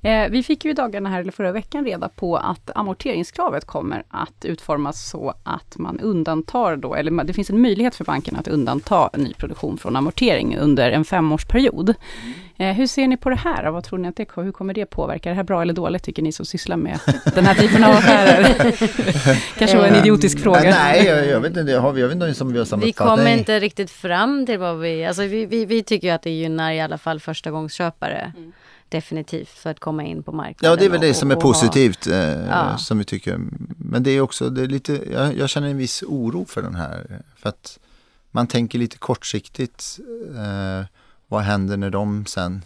[0.03, 4.03] Eh, vi fick ju i dagarna här, eller förra veckan, reda på att amorteringskravet kommer
[4.09, 8.49] att utformas så att man undantar då, eller det finns en möjlighet för banken att
[8.49, 11.95] undanta nyproduktion från amortering under en femårsperiod.
[12.57, 13.71] Eh, hur ser ni på det här?
[13.71, 15.29] Vad tror ni att det, hur kommer det påverka?
[15.29, 17.01] Är det här bra eller dåligt, tycker ni som sysslar med
[17.35, 18.73] den här typen av affärer?
[19.59, 20.65] Kanske var en idiotisk fråga.
[20.65, 22.65] Eh, Nej, jag, jag vet inte, det har vi, jag vet inte om vi har
[22.65, 25.07] samma Vi kommer inte riktigt fram till vad vi...
[25.07, 28.33] Alltså vi, vi, vi tycker ju att det gynnar i alla fall förstagångsköpare.
[28.91, 30.71] Definitivt för att komma in på marknaden.
[30.71, 32.07] Ja, det är väl det och- som är och ha- positivt.
[32.07, 32.79] Eh, Ja.
[32.79, 33.41] Som vi tycker.
[33.79, 36.75] Men det är också, det är lite, jag, jag känner en viss oro för den
[36.75, 37.23] här.
[37.37, 37.79] För att
[38.31, 39.99] man tänker lite kortsiktigt.
[40.37, 40.85] Eh,
[41.29, 42.65] vad händer när de sen,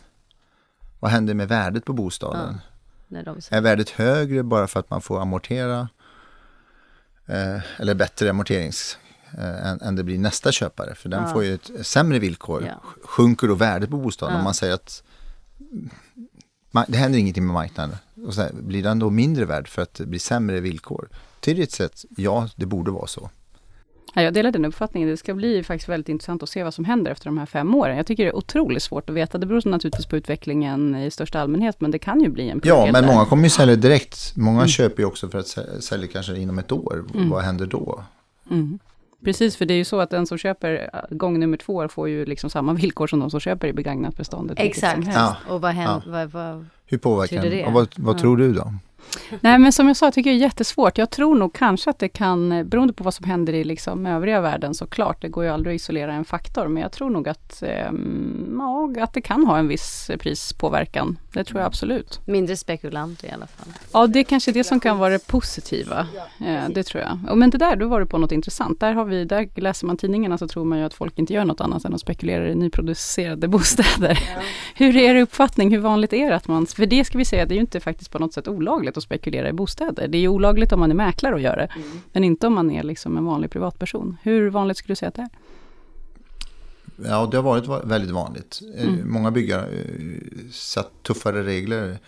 [1.00, 2.60] vad händer med värdet på bostaden?
[3.08, 5.88] de Är värdet högre bara för att man får amortera?
[7.26, 8.98] Eh, eller bättre amorterings
[9.38, 10.94] eh, än, än det blir nästa köpare.
[10.94, 11.28] För den Ja.
[11.32, 12.64] får ju ett sämre villkor.
[12.66, 12.82] Ja.
[13.04, 14.32] Sjunker då värdet på bostaden?
[14.34, 14.38] Ja.
[14.38, 15.02] Om man säger att
[16.88, 17.96] det händer ingenting med marknaden.
[18.26, 21.08] Och så blir den då mindre värd för att det blir sämre villkor?
[21.40, 23.30] Teoretiskt sett, ja, det borde vara så.
[24.16, 25.08] Ja, jag delar den uppfattningen.
[25.08, 27.74] Det ska bli faktiskt väldigt intressant att se vad som händer efter de här fem
[27.74, 27.96] åren.
[27.96, 29.38] Jag tycker det är otroligt svårt att veta.
[29.38, 32.84] Det beror naturligtvis på utvecklingen i största allmänhet, men det kan ju bli en Ja,
[32.92, 33.12] men där.
[33.12, 34.36] många kommer ju sälja direkt.
[34.36, 37.04] Många köper ju också för att sä- sälja kanske inom ett år.
[37.30, 38.04] Vad händer då?
[38.50, 38.78] Mm.
[39.24, 42.08] Precis, för det är ju så att den som köper äh, gång nummer två får
[42.08, 44.58] ju liksom samma villkor som de som köper i begagnat beståndet.
[44.60, 45.08] Exakt.
[45.14, 45.36] Ja.
[45.48, 46.02] Och vad händer...
[46.06, 47.66] Vad, vad, Hur påverkar det?
[47.66, 48.20] Och vad, vad Ja.
[48.20, 48.72] tror du då?
[49.40, 50.98] Nej, men som jag sa, jag tycker det är jättesvårt.
[50.98, 54.06] Jag tror nog kanske att det kan, eh, beroende på vad som händer i liksom
[54.06, 57.28] övriga världen såklart, det går ju aldrig att isolera en faktor, men jag tror nog
[57.28, 61.16] att, ehm, ja, att det kan ha en viss eh, prispåverkan.
[61.34, 62.20] Det tror jag absolut.
[62.24, 63.68] mindre spekulanter i alla fall.
[63.92, 66.06] Ja, det är kanske det som kan vara det positiva.
[66.40, 67.36] Eh, det tror jag.
[67.36, 68.80] Men det där, då var du på något intressant.
[68.80, 71.44] Där, har vi, där läser man tidningarna så tror man ju att folk inte gör
[71.44, 74.18] något annat än att spekulera i nyproducerade bostäder.
[74.74, 75.70] Hur är er uppfattning?
[75.70, 76.66] Hur vanligt är det att man...
[76.66, 79.02] För det ska vi säga, det är ju inte faktiskt på något sätt olagligt att
[79.02, 80.08] spekulera i bostäder.
[80.08, 81.68] Det är ju olagligt om man är mäklare och gör det.
[82.12, 84.16] Men inte om man är liksom en vanlig privatperson.
[84.22, 85.28] Hur vanligt skulle du säga att det är?
[86.96, 88.60] Ja, det har varit va- väldigt vanligt.
[88.76, 91.98] Eh, Många byggare eh, satt tuffare regler.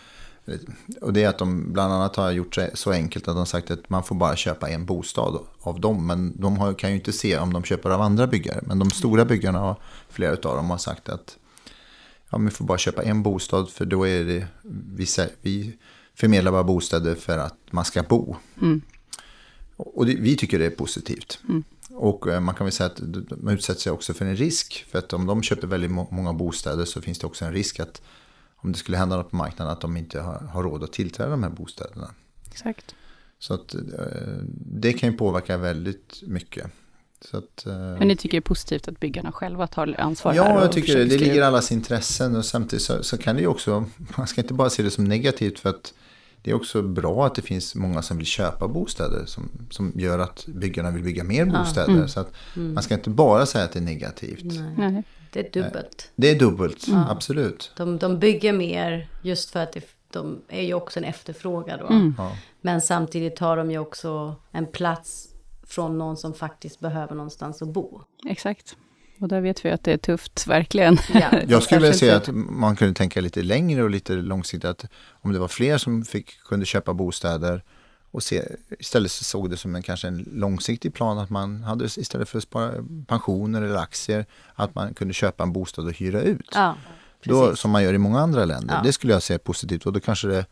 [0.47, 0.55] Eh,
[1.01, 3.71] Och det är att de bland annat har gjort det så enkelt att de sagt
[3.71, 6.07] att man får bara köpa en bostad av dem.
[6.07, 8.61] Men de har, kan ju inte se om de köper av andra byggare.
[8.67, 9.77] Men de stora byggarna, har,
[10.11, 11.37] flera av dem har sagt att
[12.31, 14.47] ja, vi får bara köpa en bostad för då är det,
[14.97, 15.07] vi,
[15.43, 15.77] vi
[16.15, 18.37] förmedlar bara bostäder för att man ska bo.
[19.77, 21.39] Och det, vi tycker det är positivt.
[21.99, 24.85] Och eh, man kan väl säga att de- utsätter sig också för en risk.
[24.89, 27.81] För att om de köper väldigt må- många bostäder så finns det också en risk
[27.81, 28.03] att
[28.57, 31.31] om det skulle hända något på marknaden att de inte har, har råd att tillträda
[31.31, 32.11] de här bostäderna.
[32.51, 32.95] Exakt.
[33.39, 33.81] Så att eh,
[34.51, 36.67] det kan ju påverka väldigt mycket.
[37.33, 40.61] Att, eh, Men ni tycker det är positivt att byggarna själva tar ansvar här Ja,
[40.61, 41.05] jag tycker det.
[41.05, 43.85] Det ligger i allas intressen och samtidigt så, så kan det ju också,
[44.17, 45.95] man ska inte bara se det som negativt för att
[46.43, 50.19] det är också bra att det finns många som vill köpa bostäder som, som gör
[50.19, 52.07] att byggarna vill bygga mer bostäder.
[52.07, 54.45] Så att man ska inte bara säga att det är negativt.
[54.77, 55.03] Nej.
[55.33, 56.11] Det är dubbelt.
[56.17, 57.73] Det är dubbelt, absolut.
[57.77, 61.87] De, de bygger mer just för att det, de är ju också en efterfrågan då.
[61.87, 62.15] Mm.
[62.19, 62.37] Ja.
[62.61, 65.29] Men samtidigt tar de ju också en plats
[65.67, 68.03] från någon som faktiskt behöver någonstans att bo.
[68.29, 68.77] Exakt.
[69.19, 70.99] Och där vet vi att det är tufft, verkligen.
[71.15, 71.31] Ja.
[71.49, 74.71] Jag skulle vilja säga att man kunde tänka lite längre och lite långsiktigt.
[74.71, 77.63] Att om det var fler som fick, kunde köpa bostäder
[78.11, 78.43] och se,
[78.79, 82.39] istället så såg det som en, kanske en långsiktig plan att man hade istället för
[82.39, 82.73] att spara
[83.07, 86.51] pensioner eller aktier att man kunde köpa en bostad och hyra ut.
[86.55, 86.77] Ja,
[87.25, 88.75] Då, som man gör i många andra länder.
[88.75, 88.83] Ja.
[88.85, 90.47] Det skulle jag säga är positivt och då kanske det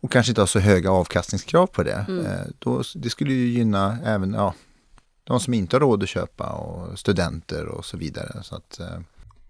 [0.00, 2.04] och kanske inte ha så höga avkastningskrav på det.
[2.08, 2.26] Mm.
[2.26, 4.54] Eh, då, det skulle ju gynna även ja,
[5.24, 8.42] de som inte har råd att köpa och studenter och så vidare.
[8.42, 8.86] Så att, eh,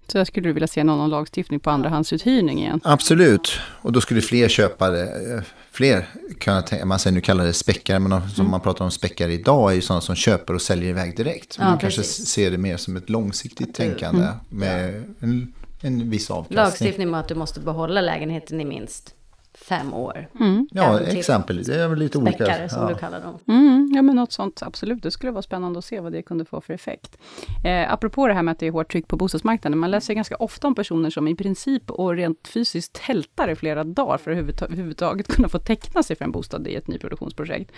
[0.09, 2.80] Så jag skulle vilja se någon, någon lagstiftning på andrahandsuthyrning igen.
[2.85, 3.52] Absolut,
[3.83, 5.02] och då skulle fler köpare,
[5.37, 6.06] eh, fler
[6.40, 9.33] kunna tänka, man säger nu kallar det späckare, men de- som man pratar om späckare
[9.33, 11.56] idag är ju sådana som köper och säljer iväg direkt.
[11.59, 12.28] Ja, man kanske precis.
[12.28, 16.56] ser det mer som ett långsiktigt tänkande med en, en viss avkastning.
[16.56, 19.14] Lagstiftning med att du måste behålla lägenheten i minst
[19.64, 20.28] fem år.
[20.70, 21.62] Ja, Även till exempel.
[21.62, 22.44] Det är väl lite olika.
[22.44, 22.88] Späckare som ja.
[22.88, 23.38] du kallar dem.
[23.48, 25.02] Mm, ja, men något sånt, absolut.
[25.02, 27.18] Det skulle vara spännande att se vad det kunde få för effekt.
[27.64, 30.36] Eh, apropå det här med att det är hårt tryck på bostadsmarknaden, man läser ganska
[30.36, 34.36] ofta om personer som i princip och rent fysiskt tältar i flera dagar för att
[34.36, 37.72] överhuvudta- överhuvudtaget kunna få teckna sig för en bostad i ett nyproduktionsprojekt.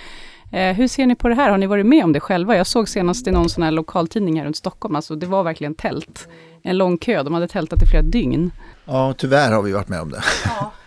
[0.53, 1.51] Eh, hur ser ni på det här?
[1.51, 2.57] Har ni varit med om det själva?
[2.57, 5.75] Jag såg senast i någon sån här lokaltidning här runt Stockholm, alltså det var verkligen
[5.75, 6.29] tält.
[6.63, 8.51] En lång kö, de hade tältat i flera dygn.
[8.85, 10.17] Ja, tyvärr har vi varit med om det.
[10.45, 10.69] Eh,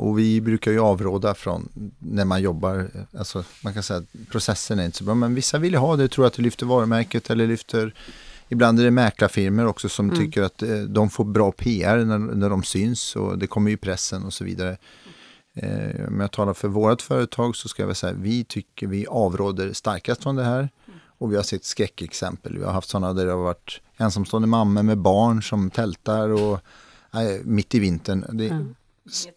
[0.00, 4.78] och vi brukar ju avråda från när man jobbar, alltså man kan säga att processen
[4.78, 7.30] är inte så bra, men vissa vill ju ha det, tror att det lyfter varumärket
[7.30, 7.94] eller lyfter
[8.48, 12.50] Ibland är det mäklarfirmor också som tycker att eh, de får bra PR när, när
[12.50, 14.76] de syns och det kommer ju pressen och så vidare.
[15.54, 19.06] Eh, om jag talar för vårt företag så ska jag väl säga vi tycker vi
[19.06, 20.68] avråder starkast från det här.
[21.18, 22.58] Och vi har sett skräckexempel.
[22.58, 26.60] Vi har haft sådana där det har varit ensamstående mammor med barn som tältar och
[27.10, 28.24] nej, mitt i vintern.
[28.32, 28.52] Det, s-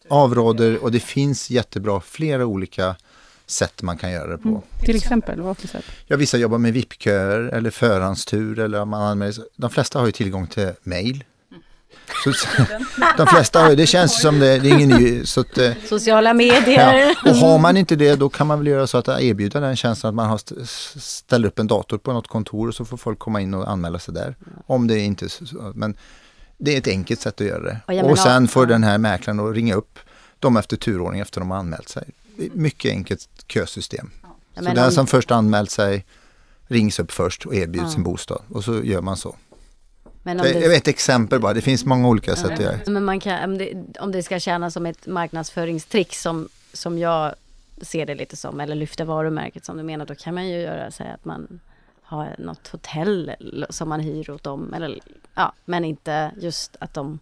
[0.10, 2.96] Avråder och det finns jättebra flera olika
[3.48, 4.64] sätt man kan göra det på.
[4.86, 5.86] Till exempel, vad för sätt?
[6.08, 9.44] Ja, vissa jobbar med VIP-köer eller förhandstur eller om man anmäler sig.
[9.56, 11.24] De flesta har ju tillgång till mail.
[12.24, 12.34] Så,
[13.18, 15.72] de flesta har ju, det känns som det, det är ingen ny, så att, eh,
[15.90, 17.16] Sociala medier.
[17.24, 19.76] Ja, och har man inte det då kan man väl göra så att erbjuda den
[19.76, 20.56] tjänsten att man har st-
[21.00, 24.00] ställer upp en dator på något kontor och så får folk komma in och anmäla
[24.00, 24.36] sig där.
[24.66, 25.98] Om det inte är så, men
[26.58, 28.04] det är ett enkelt sätt att göra det.
[28.04, 30.00] Och Och, sen får den här mäklaren att ringa upp
[30.40, 32.04] dem efter turordning efter de har anmält sig.
[32.38, 34.12] Det är ett mycket enkelt kösystem.
[34.54, 36.06] Ja, så den om- som först anmält sig
[36.68, 37.98] rings upp först och erbjuds Ja.
[37.98, 39.36] en bostad och så gör man så.
[40.24, 42.80] Men om Det, ett exempel bara, det finns många olika sätt att göra.
[42.88, 47.34] Men man kan, om, det, om det ska tjäna som ett marknadsföringstrick som, som jag
[47.82, 50.92] ser det lite som, eller lyfta varumärket som du menar, då kan man ju göra
[50.92, 51.60] så att man
[52.06, 53.36] har något hotell
[53.70, 55.00] som man hyr åt dem, eller
[55.36, 57.20] ja, men inte just att de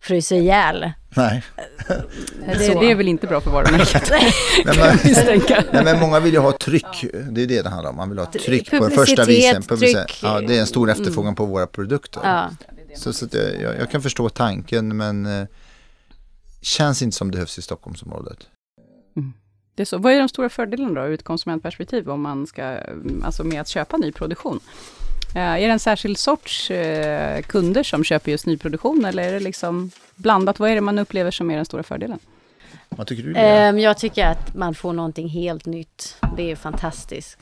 [0.00, 0.92] fryser ihjäl.
[1.16, 1.44] Nej.
[2.46, 4.32] Det, det är väl inte bra för varumärket, Nej.
[5.72, 7.04] Nej, men många vill ju ha tryck.
[7.30, 7.96] Det är det det handlar om.
[7.96, 10.06] Man vill ha tryck på den Publicitet, första visen.
[10.06, 10.18] tryck.
[10.22, 12.20] Ja, det är en stor efterfrågan på våra produkter.
[12.24, 12.50] Ja.
[12.96, 15.46] Så, så att jag, jag jag kan förstå tanken men eh,
[16.60, 18.38] känns inte som det behövs i Stockholmsområdet.
[19.78, 19.98] Det är så.
[19.98, 23.60] Vad är de stora fördelarna då ur ett konsumentperspektiv om man ska, mm, alltså med
[23.60, 24.60] att köpa nyproduktion?
[25.34, 29.40] Eh, är det en särskild sorts eh, kunder som köper just nyproduktion eller är det
[29.40, 30.58] liksom blandat?
[30.58, 32.18] Vad är det man upplever som är den stora fördelen?
[32.88, 33.32] Vad tycker du?
[33.32, 33.68] Lea?
[33.68, 36.16] Ehm, jag tycker att man får någonting helt nytt.
[36.36, 37.38] Det är fantastiskt.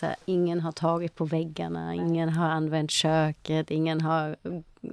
[0.00, 4.36] Så här, ingen har tagit på väggarna, ingen har använt köket, ingen har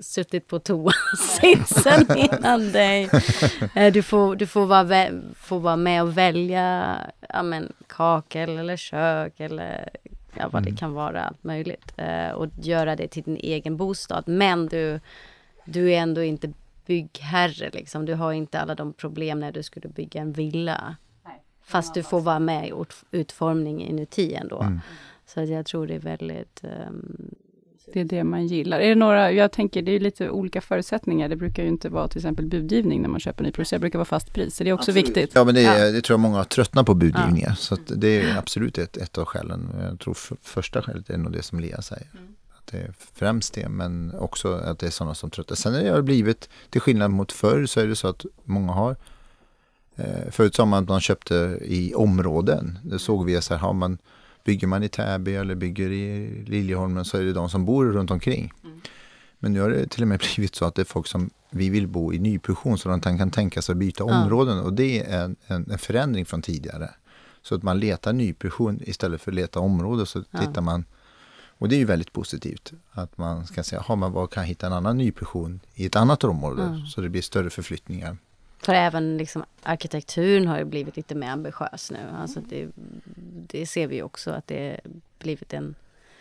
[0.02, 3.10] suttit på toasitsen innan dig.
[3.76, 6.98] Eh, Du får, du får, vara, får vara med och välja
[7.30, 9.90] ja, men, kakel eller kök eller
[10.38, 11.94] ja, vad det kan vara, allt möjligt.
[11.98, 14.24] Eh, och göra det till din egen bostad.
[14.28, 15.00] Men du,
[15.66, 16.54] du är ändå inte
[16.86, 18.06] byggherre liksom.
[18.06, 20.96] Du har inte alla de problem när du skulle bygga en villa.
[21.66, 24.80] Fast du får vara med i ut- utformningen inuti ändå.
[25.26, 26.64] Så att jag tror det är väldigt...
[26.64, 27.36] ehm,
[27.94, 28.80] Det är det man gillar.
[28.80, 31.30] Är det några, jag tänker det är lite olika förutsättningar.
[31.30, 33.80] Det brukar ju inte vara till exempel budgivning när man köper nyproducerat.
[33.80, 34.56] Det brukar vara fast pris.
[34.56, 35.32] Så det är också viktigt.
[35.34, 37.54] Ja men det, är, det tror jag många har tröttnat på budgivningar.
[37.58, 39.70] Så att det är absolut ett, ett av skälen.
[39.90, 42.08] Jag tror f- första skälet är nog det som Lea säger.
[42.58, 45.56] Att det är främst det men också att det är sådana som tröttnar.
[45.56, 48.96] Sen har det blivit, till skillnad mot förr så är det så att många har
[49.96, 52.80] eh, Förut sa man att man köpte i områden.
[52.84, 53.98] Det såg vi så här, har man,
[54.44, 58.12] bygger man i Täby eller bygger i Liljeholmen så är det de som bor runt
[58.12, 58.54] omkring.
[59.40, 61.70] Men nu har det till och med blivit så att det är folk som vi
[61.70, 64.60] vill bo i nyproduktion så de kan tänka sig att byta områden.
[64.60, 66.90] Och det är en, en, en förändring från tidigare.
[67.42, 70.86] Så att man letar nyproduktion istället för att leta område så tittar man.
[71.58, 74.68] Och det är ju väldigt positivt att man ska säga, har man vad kan hitta
[74.68, 76.82] en annan nyproduktion i ett annat område?
[76.88, 78.18] Så det blir större förflyttningar.
[78.64, 81.98] För även liksom arkitekturen har ju blivit lite mer ambitiös nu.
[82.22, 82.68] Alltså det,
[83.48, 84.80] det ser vi också att det
[85.20, 85.76] blivit en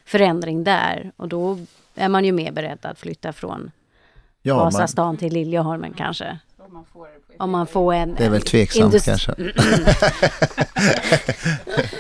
[0.04, 1.12] förändring där.
[1.16, 1.58] Och då
[1.94, 3.70] är man ju mer beredd att flytta från
[4.42, 6.38] Ja, man, Vasastan till Liljeholmen kanske.
[7.38, 8.14] Om man får en...
[8.14, 9.34] det är väl tveksamt industri- kanske.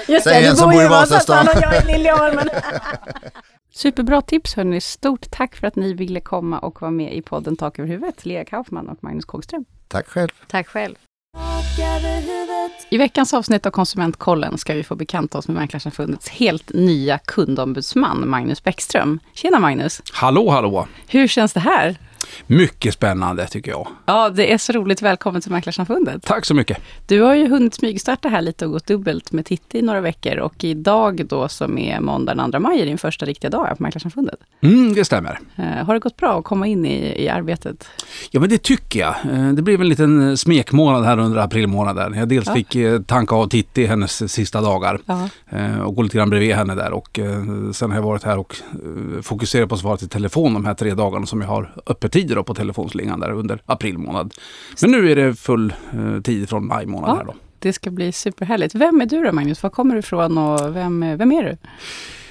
[0.12, 1.48] Just Säg det, du som bor ju i Vasastan.
[1.48, 2.48] och jag i Liljeholmen.
[3.74, 4.80] Superbra tips hörni.
[4.80, 8.26] Stort tack för att ni ville komma och vara med i podden Tak över huvudet.
[8.26, 9.64] Lea Kaufman och Magnus Kågström.
[9.88, 10.28] Tack själv.
[10.46, 10.94] Tack själv.
[12.90, 18.28] I veckans avsnitt av Konsumentkollen ska vi få bekanta oss med Mäklarsamfundets helt nya kundombudsman
[18.28, 19.20] Magnus Bäckström.
[19.34, 20.02] Tjena Magnus!
[20.12, 20.88] Hallå, hallå!
[21.06, 21.96] Hur känns det här?
[22.46, 23.88] Mycket spännande tycker jag.
[24.06, 25.02] Ja, det är så roligt.
[25.02, 26.22] Välkommen till Mäklarsamfundet.
[26.22, 26.78] Tack så mycket.
[27.06, 30.36] Du har ju hunnit smygstarta här lite och gått dubbelt med Titti i några veckor
[30.38, 33.74] och idag då som är måndag den 2 maj är din första riktiga dag här
[33.74, 34.38] på Mäklarsamfundet.
[34.60, 35.38] Mm, det stämmer.
[35.56, 37.88] Eh, har det gått bra att komma in i, i arbetet?
[38.30, 39.14] Ja men det tycker jag.
[39.32, 42.14] Eh, Det blev en liten smekmånad här under aprilmånaden.
[42.14, 42.54] Jag dels Ja.
[42.54, 45.28] fick eh, tanka av Titti hennes sista dagar Ja.
[45.50, 47.42] eh, och gå lite grann bredvid henne där och eh,
[47.72, 48.56] sen har jag varit här och
[49.16, 51.72] eh, fokuserat på att svara till telefon de här tre dagarna som jag har
[52.22, 54.34] öppettider då på telefonslingan där under april månad.
[54.82, 57.14] Men nu är det full eh, tid från maj månad Ja.
[57.16, 57.34] här då.
[57.58, 58.74] Det ska bli superhärligt.
[58.74, 59.62] Vem är du då Magnus?
[59.62, 61.56] Var kommer du ifrån och vem, vem är du?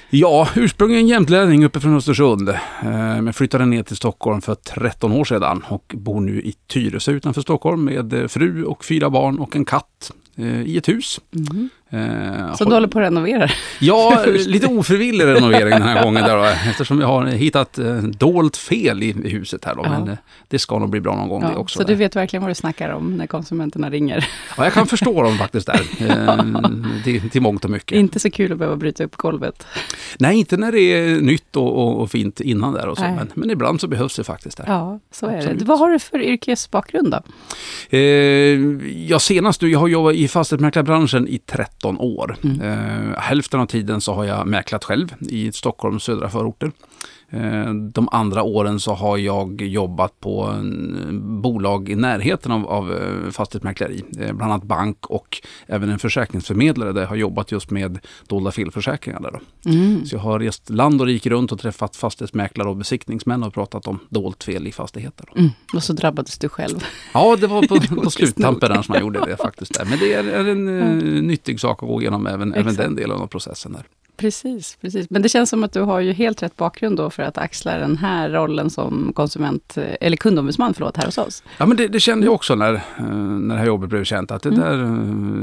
[0.10, 2.49] Ja, ursprungligen jämtlänning uppe från Östersund.
[2.49, 2.58] Eh,
[3.21, 7.41] Men flyttade ner till Stockholm för 13 år sedan och bor nu i Tyresö utanför
[7.41, 11.19] Stockholm med eh, fru och fyra barn och en katt eh, i ett hus.
[11.93, 13.49] Eh, Som du håller på att renovera?
[13.80, 18.58] Ja, lite ofrivillig renovering den här gången där då, eftersom jag har hittat eh, dolt
[18.58, 19.82] fel i, huset här då.
[19.86, 19.89] Ja.
[19.89, 21.77] Men eh, det ska nog bli bra någon gång det Ja, också.
[21.77, 21.88] så där.
[21.88, 24.27] du vet verkligen vad du snackar om när konsumenterna ringer.
[24.58, 25.82] Ja, jag kan förstå dem faktiskt där.
[26.01, 27.97] Eh, till, till mångt och mycket.
[27.97, 29.67] Inte så kul att behöva bryta upp golvet.
[30.19, 33.04] Nej, inte när det är nytt och, och, och fint innan där och så.
[33.04, 34.65] Men, men ibland så behövs det faktiskt där.
[34.67, 35.60] Ja, så är Absolut.
[35.60, 35.65] det.
[35.65, 37.19] Vad har du för yrkesbakgrund då?
[37.97, 37.99] Eh,
[39.08, 41.38] ja, senast nu, jag har jobbat i fastighetsmäklarbranschen i
[41.82, 42.38] 13 år.
[42.44, 42.62] Mm.
[42.62, 46.72] Eh, hälften av tiden så har jag mäklat själv i Stockholms södra förorter.
[47.34, 52.94] Eh, de andra åren så har jag jobbat på en bolag i närheten av, av
[52.94, 54.04] eh, fastighetsmäkleri.
[54.20, 58.52] Eh, bland annat bank och även en försäkringsförmedlare där jag har jobbat just med dolda
[58.52, 59.20] felförsäkringar.
[59.20, 59.70] Där då.
[59.70, 60.06] Mm.
[60.06, 63.88] Så jag har rest land och rike runt och träffat fastighetsmäklare och besiktningsmän och pratat
[63.88, 65.26] om dolt fel i fastigheter.
[65.34, 65.39] Då.
[65.39, 65.52] Mm.
[65.74, 66.84] Och så drabbades du själv.
[67.13, 69.74] Ja, det var på, på sluttampen där som man gjorde det faktiskt.
[69.74, 69.86] Där.
[69.86, 73.28] Men det är, en uh, nyttig sak att gå igenom även, även den delen av
[73.28, 73.72] processen.
[73.72, 73.86] Där.
[74.21, 75.10] Precis, precis.
[75.10, 77.77] Men det känns som att du har ju helt rätt bakgrund då för att axla
[77.77, 81.43] den här rollen som konsument, eller kundombudsman förlåt, här hos oss.
[81.57, 84.31] Ja, men det, det kände jag också när, eh, när det här jobbet blev känt
[84.31, 84.60] att det Mm.
[84.62, 84.84] där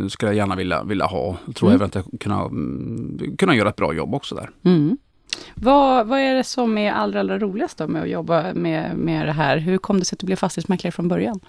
[0.02, 1.36] uh, skulle jag gärna vilja, vilja ha.
[1.46, 1.76] Jag tror Mm.
[1.76, 4.50] även att jag kunna, mm, kunna göra ett bra jobb också där.
[4.64, 4.96] Mm.
[5.54, 9.26] Vad, vad är det som är allra, allra roligast då med att jobba med, med
[9.26, 9.58] det här?
[9.58, 11.40] Hur kom det sig att du blev fastighetsmäklare från början?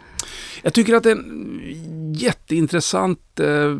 [0.64, 3.76] Jag tycker att det är en jätteintressant eh,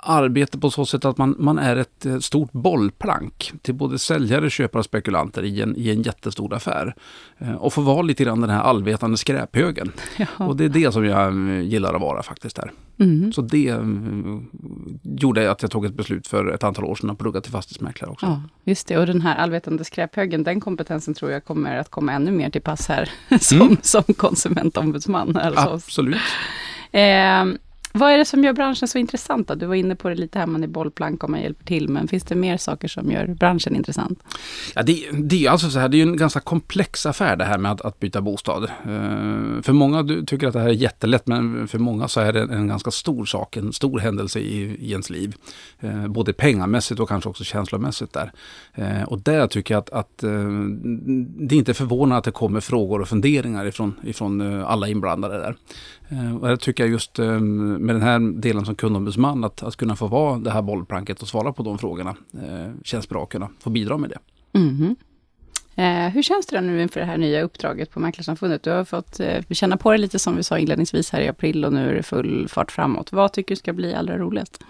[0.00, 4.50] arbete på så sätt att man, man är ett eh, stort bollplank till både säljare,
[4.50, 6.94] köpare och spekulanter i en, i en jättestor affär.
[7.38, 9.92] Eh, och få vara lite grann den här allvetande skräphögen.
[10.36, 12.72] Och det är det som jag eh, gillar att vara faktiskt här.
[12.98, 13.32] Mm.
[13.32, 13.84] Så det eh,
[15.02, 18.10] gjorde att jag tog ett beslut för ett antal år sedan att plugga till fastighetsmäklare
[18.10, 18.26] också.
[18.26, 18.98] Ja, just det.
[18.98, 22.62] Och den här allvetande skräphögen, den kompetensen tror jag kommer att komma ännu mer till
[22.62, 23.10] pass här
[23.40, 23.76] som, Mm.
[23.82, 25.84] som konsumentombudsman hos oss.
[25.84, 26.20] Absolut.
[26.92, 27.58] Eh,
[27.92, 29.48] vad är det som gör branschen så intressant?
[29.48, 29.54] Då?
[29.54, 32.08] Du var inne på det lite här, man är bollplank och man hjälper till, men
[32.08, 34.22] finns det mer saker som gör branschen intressant?
[34.74, 37.44] Ja, det, det är alltså så här, det är ju en ganska komplex affär det
[37.44, 38.64] här med att, att byta bostad.
[38.64, 42.32] Eh, för många du, tycker att det här är jättelätt, men för många så är
[42.32, 45.34] det en, en ganska stor sak, en stor händelse i, i ens liv.
[45.80, 48.32] Eh, både pengamässigt och kanske också känslomässigt där.
[48.74, 53.00] Eh, och där tycker jag att, att det är inte förvånande att det kommer frågor
[53.00, 55.56] och funderingar ifrån, ifrån alla inblandade där.
[56.10, 59.96] Eh, och jag tycker just eh, med den här delen som kundombudsman, att, att kunna
[59.96, 63.48] få vara det här bollplanket och svara på de frågorna, eh, känns bra att kunna
[63.60, 64.18] få bidra med det.
[64.58, 64.96] Mhm.
[65.80, 68.62] Eh, hur känns det nu inför det här nya uppdraget på Mäklarsamfundet?
[68.62, 71.64] Du har fått eh, känna på det lite som vi sa inledningsvis här i april
[71.64, 73.12] och nu är det full fart framåt.
[73.12, 74.64] Vad tycker du ska bli allra roligast?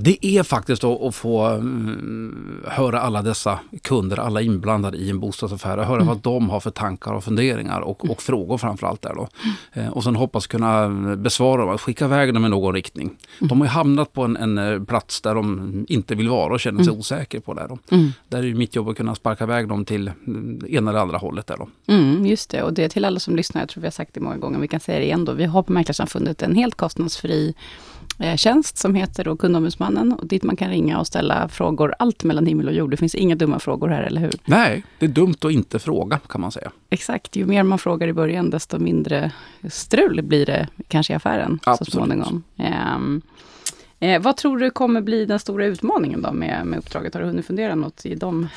[0.00, 5.78] Det är faktiskt att, få mm, höra alla dessa kunder, alla inblandade i en bostadsaffär,
[5.78, 9.28] och höra vad de har för tankar och funderingar och, och frågor framförallt där då.
[9.72, 13.16] Eh, och sen hoppas kunna besvara dem, skicka iväg dem i någon riktning.
[13.38, 16.84] De har ju hamnat på en, en plats där de inte vill vara och känner
[16.84, 17.66] sig osäkra på det.
[17.68, 17.78] Då.
[18.28, 20.27] Där är mitt jobb att kunna sparka iväg dem till mm,
[20.68, 21.68] ena eller andra hållet där då.
[21.86, 24.14] Mm, just det, och det är till alla som lyssnar, jag tror vi har sagt
[24.14, 25.32] det många gånger, vi kan säga det igen då.
[25.32, 27.54] Vi har på Mäklarsamfundet en helt kostnadsfri
[28.18, 32.24] eh, tjänst som heter då Kundombudsmannen och dit man kan ringa och ställa frågor, allt
[32.24, 32.90] mellan himmel och jord.
[32.90, 34.32] Det finns inga dumma frågor här, eller hur?
[34.44, 36.70] Nej, det är dumt att inte fråga kan man säga.
[36.90, 39.32] Exakt, ju mer man frågar i början, desto mindre
[39.70, 41.92] strul blir det kanske i affären Absolut.
[41.92, 42.42] så småningom.
[42.56, 43.22] Ehm,
[44.00, 47.14] eh, vad tror du kommer bli den stora utmaningen då med, med uppdraget?
[47.14, 48.48] Har du hunnit fundera något i dem,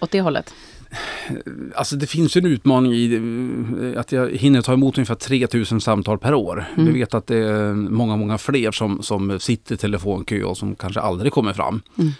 [0.00, 0.54] åt det hållet?
[1.74, 3.14] Alltså det finns ju en utmaning i
[3.94, 6.64] eh, att jag hinner ta emot ungefär 3000 samtal per år.
[6.74, 6.92] Mm.
[6.92, 10.74] Vi vet att det är många, många fler som, som sitter i telefonkö och som
[10.74, 11.82] kanske aldrig kommer fram.
[11.98, 12.12] Mm.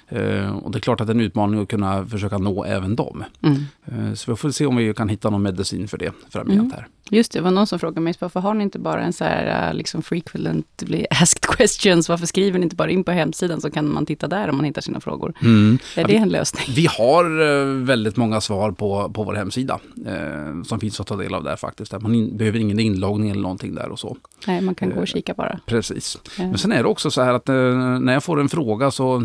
[0.45, 2.97] Eh, och det är klart att det är en utmaning att kunna försöka nå även
[2.97, 3.25] dem.
[3.43, 3.65] Mm.
[4.09, 6.71] Eh, så vi får se om vi kan hitta någon medicin för det framgent Mm.
[6.73, 6.87] här.
[7.13, 9.25] Just det, det var någon som frågade mig, varför har ni inte bara en så
[9.25, 12.09] här eh, liksom frequently asked questions?
[12.09, 14.65] Varför skriver ni inte bara in på hemsidan så kan man titta där om man
[14.65, 15.33] hittar sina frågor?
[15.43, 16.65] Är Ja, det en lösning?
[16.77, 17.25] Vi har
[17.61, 19.81] eh, väldigt många svar på på, på vår hemsida.
[20.07, 21.91] Eh, som finns att ta del av där faktiskt.
[21.91, 24.17] Där man in, behöver ingen inloggning eller någonting där och så.
[24.47, 25.61] Nej, man kan gå och kika bara.
[25.67, 26.19] Precis.
[26.39, 26.45] Ja.
[26.47, 27.55] Men sen är det också så här att eh,
[28.01, 29.17] när jag får en fråga så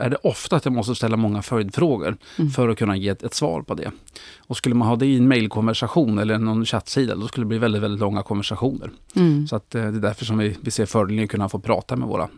[0.00, 2.50] är det ofta att jag måste ställa många följdfrågor Mm.
[2.50, 3.90] för att kunna ge ett, ett svar på det.
[4.46, 7.58] Och skulle man ha det i en mejlkonversation eller någon chattsida då skulle det bli
[7.58, 8.90] väldigt, väldigt långa konversationer.
[9.16, 9.46] Mm.
[9.46, 11.96] Så att, eh, det är därför som vi, vi ser fördelen att kunna få prata
[11.96, 12.28] med våra eh,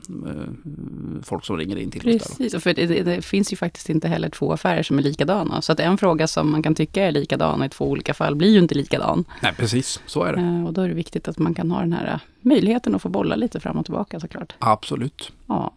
[1.23, 2.05] folk som ringer in till oss.
[2.05, 2.13] Där.
[2.13, 2.37] då.
[2.45, 5.63] Precis, för det, det, det finns ju faktiskt inte heller två affärer som är likadana.
[5.63, 8.51] Så att en fråga som man kan tycka är likadan i två olika fall blir
[8.53, 9.25] ju inte likadan.
[9.43, 10.01] Nej, precis.
[10.07, 10.41] Så är det.
[10.41, 13.03] Eh, Och då är det viktigt att man kan ha den här eh, möjligheten att
[13.03, 14.53] få bolla lite fram och tillbaka såklart.
[14.59, 15.33] Absolut.
[15.49, 15.75] Ja.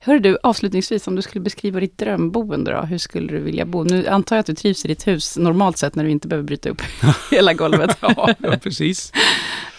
[0.00, 3.84] Hör du, avslutningsvis, om du skulle beskriva ditt drömboende då, hur skulle du vilja bo?
[3.84, 6.46] Nu antar jag att du trivs i ditt hus normalt sett när du inte behöver
[6.46, 6.82] bryta upp
[7.30, 7.98] hela golvet.
[8.00, 9.12] Ja, precis.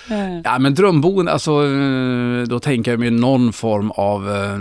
[0.10, 4.58] Eh, Ja, men drömboende, alltså eh, då tänker jag mig någon form av eh,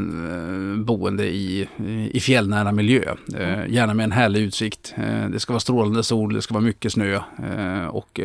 [0.85, 1.69] boende i,
[2.13, 3.15] i fjällnära miljö.
[3.39, 4.95] Eh, gärna med en härlig utsikt.
[4.97, 8.21] Eh, det ska vara strålande sol, det ska vara mycket snö eh, och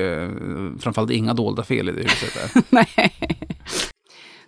[0.79, 2.33] framförallt inga dolda fel i det huset.
[2.53, 2.63] Där.
[2.69, 3.13] Nej.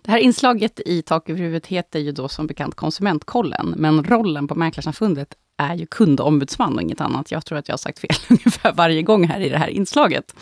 [0.02, 4.48] Det här inslaget i Tak över huvudet heter ju då som bekant Konsumentkollen, men rollen
[4.48, 7.30] på Mäklarsamfundet är ju kundombudsman och inget annat.
[7.30, 10.34] Jag tror att jag har sagt fel ungefär varje gång här i det här inslaget.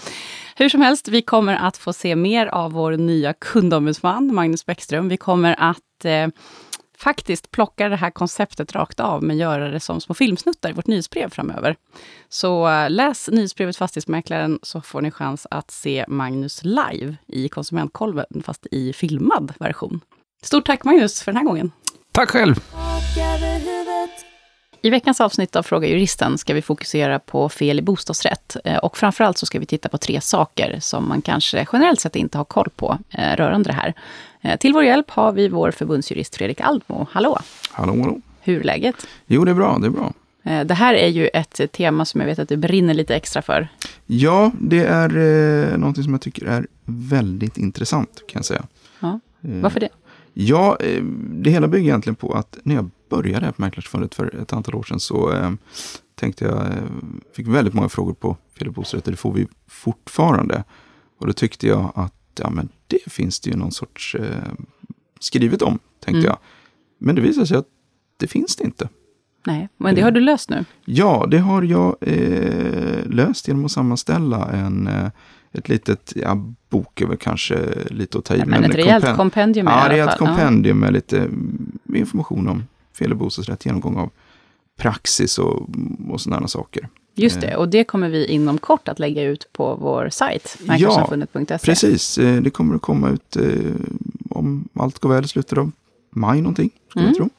[0.57, 5.09] Hur som helst, vi kommer att få se mer av vår nya kundombudsman, Magnus Bäckström.
[5.09, 6.29] Vi kommer att eh,
[6.99, 10.87] faktiskt plocka det här konceptet rakt av, men göra det som små filmsnuttar i vårt
[10.87, 11.77] nyhetsbrev framöver.
[12.29, 18.43] Så eh, läs nyhetsbrevet Fastighetsmäklaren så får ni chans att se Magnus live i Konsumentkolven,
[18.45, 20.01] fast i filmad version.
[20.43, 21.73] Stort tack Magnus för den här gången.
[22.13, 22.55] Tack själv!
[24.85, 28.57] I veckans avsnitt av Fråga Juristen ska vi fokusera på fel i bostadsrätt.
[28.65, 32.17] Eh, Och framförallt så ska vi titta på tre saker som man kanske generellt sett
[32.17, 33.95] inte har koll på eh, rörande det här.
[34.41, 37.07] Eh, Till vår hjälp har vi vår förbundsjurist Fredrik Aldmo.
[37.11, 37.39] Hallå!
[37.71, 38.21] Hallå, hallå.
[38.41, 39.07] Hur är läget?
[39.27, 40.13] Jo, det är bra, det är bra.
[40.65, 43.69] Det här är ju ett tema som jag vet att du brinner lite extra för.
[44.07, 45.17] Ja, det är
[45.73, 48.63] eh, någonting som jag tycker är väldigt intressant, kan jag säga.
[49.01, 49.21] Ja.
[49.41, 49.89] Varför det?
[50.35, 54.35] Ja, eh, det hela bygger egentligen på att när jag började här på Mäklarsförbundet för
[54.43, 55.51] ett antal år sedan så eh,
[56.15, 56.83] tänkte jag, eh,
[57.37, 60.65] fick väldigt många frågor på bostadsrätter, det får vi fortfarande.
[61.21, 64.53] Och då tyckte jag att ja, men det finns det ju någon sorts eh,
[65.21, 66.25] skrivet om, tänkte Mm.
[66.25, 66.39] jag.
[66.99, 67.67] Men det visade sig att
[68.17, 68.89] det finns det inte.
[69.47, 70.65] Nej, men det har du löst nu.
[70.85, 75.11] Ja, det har jag eh, löst genom att sammanställa en, eh,
[75.53, 77.59] ett litet, ja, bok är väl kanske
[77.91, 78.39] lite att ta i.
[78.39, 80.17] Nej, men ett rejält kompen- kompendium i Ja, alla är ett fall.
[80.21, 80.27] Ja.
[80.27, 81.29] kompendium med lite
[81.95, 82.63] information om
[82.99, 84.11] fel och bostadsrätt, genomgång av
[84.77, 85.69] praxis och,
[86.09, 86.89] och sådana saker.
[87.15, 91.59] Just det, och det kommer vi inom kort att lägga ut på vår sajt, mäklarsamfundet.se.
[91.59, 93.47] Precis, eh, det kommer att komma ut eh,
[94.31, 95.71] om allt går väl i slutet av
[96.11, 97.15] maj någonting, skulle Mm.
[97.19, 97.31] jag tro.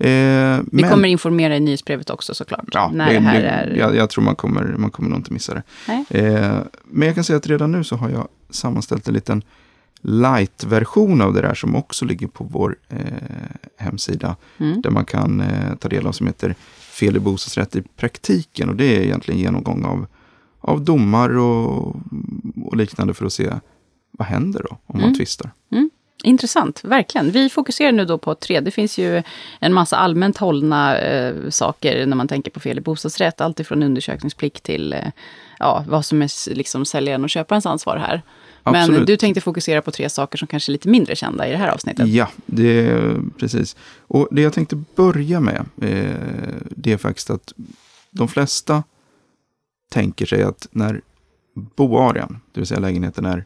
[0.00, 2.64] Eh, Vi men- kommer informera i nyhetsbrevet också såklart.
[2.72, 3.76] Ja, när det, här är...
[3.76, 5.62] jag, jag tror man kommer, man kommer nog inte missa det.
[6.10, 9.42] Eh, men jag kan säga att redan nu så har jag sammanställt en liten
[10.00, 12.96] light-version av det där som också ligger på vår eh,
[13.76, 14.36] hemsida.
[14.58, 14.80] Mm.
[14.82, 18.68] Där man kan eh, ta del av som heter Fel i bostadsrätt i praktiken.
[18.68, 20.06] Och det är egentligen genomgång av,
[20.60, 21.96] av domar och,
[22.64, 23.50] och liknande för att se
[24.10, 25.06] vad händer då om Mm.
[25.10, 25.50] man tvistar.
[26.24, 27.30] Intressant, verkligen.
[27.30, 28.60] Vi fokuserar nu då på tre.
[28.60, 29.22] Det finns ju
[29.60, 33.40] en massa allmänt hållna eh, saker när man tänker på fel i bostadsrätt.
[33.40, 35.00] Allt ifrån undersökningsplikt till eh,
[35.58, 38.22] ja, vad som är liksom säljaren och köparens ansvar här.
[38.64, 39.06] Men Absolut.
[39.06, 41.68] du tänkte fokusera på tre saker som kanske är lite mindre kända i det här
[41.68, 42.08] avsnittet.
[42.08, 42.96] Ja, det
[43.38, 43.76] precis.
[43.98, 47.52] Och det jag tänkte börja med, eh, det är faktiskt att
[48.10, 48.82] de flesta
[49.90, 51.00] tänker sig att när
[51.54, 53.44] boarean, det vill säga lägenheten är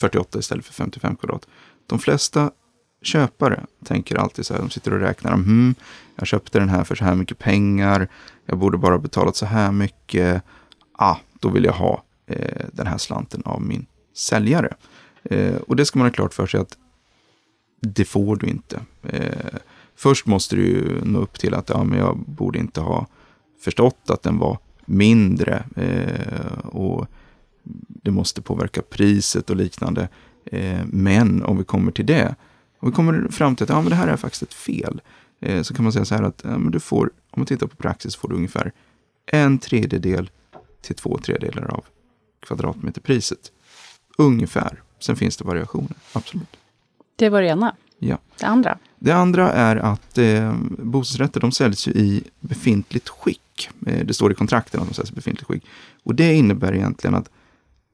[0.00, 1.48] 48 istället för 55 kvadrat.
[1.88, 2.50] De flesta
[3.02, 5.74] köpare tänker alltid så här, de sitter och räknar, hmm,
[6.16, 8.08] jag köpte den här för så här mycket pengar,
[8.46, 10.42] jag borde bara betalat så här mycket,
[10.92, 13.86] ah, då vill jag ha eh, den här slanten av min
[14.16, 14.74] säljare.
[15.22, 16.76] Eh, och det ska man ha klart för sig att
[17.80, 18.80] det får du inte.
[19.02, 19.58] Eh,
[19.96, 23.06] först måste du ju nå upp till att ja, men jag borde inte ha
[23.60, 27.06] förstått att den var mindre eh, och
[28.02, 30.08] det måste påverka priset och liknande.
[30.52, 32.34] Eh, men om vi kommer till det,
[32.78, 35.00] om vi kommer fram till att ja, men det här är faktiskt ett fel,
[35.40, 37.66] eh, så kan man säga så här att ja, men du får, om man tittar
[37.66, 38.72] på praxis, får du ungefär
[39.26, 40.30] en tredjedel
[40.80, 41.84] till två tredjedelar av
[42.40, 43.52] kvadratmeterpriset.
[44.18, 44.82] Ungefär.
[45.00, 46.56] Sen finns det variationer, absolut.
[47.16, 47.76] Det var det ena.
[47.98, 48.18] Ja.
[48.38, 48.78] Det andra.
[48.98, 53.70] Det andra är att eh, bostadsrätter de säljs ju i befintligt skick.
[53.86, 55.64] Eh, det står i kontrakten att de säljs i befintligt skick.
[56.02, 57.30] Och det innebär egentligen att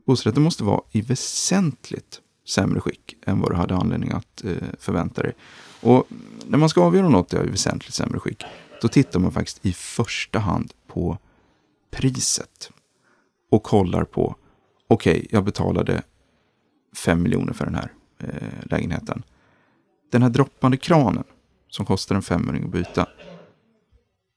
[0.06, 5.22] bostadsrätten måste vara i väsentligt sämre skick än vad du hade anledning att eh, förvänta
[5.22, 5.32] dig.
[5.80, 6.06] Och
[6.46, 8.44] när man ska avgöra om något är i väsentligt sämre skick,
[8.82, 11.18] då tittar man faktiskt i första hand på
[11.90, 12.70] priset.
[13.50, 14.36] och kollar på,
[14.88, 16.02] okej, jag betalade
[16.96, 19.22] 5 miljoner för den här eh, lägenheten.
[20.12, 21.24] Den här droppande kranen
[21.68, 23.08] som kostar en femöring att byta,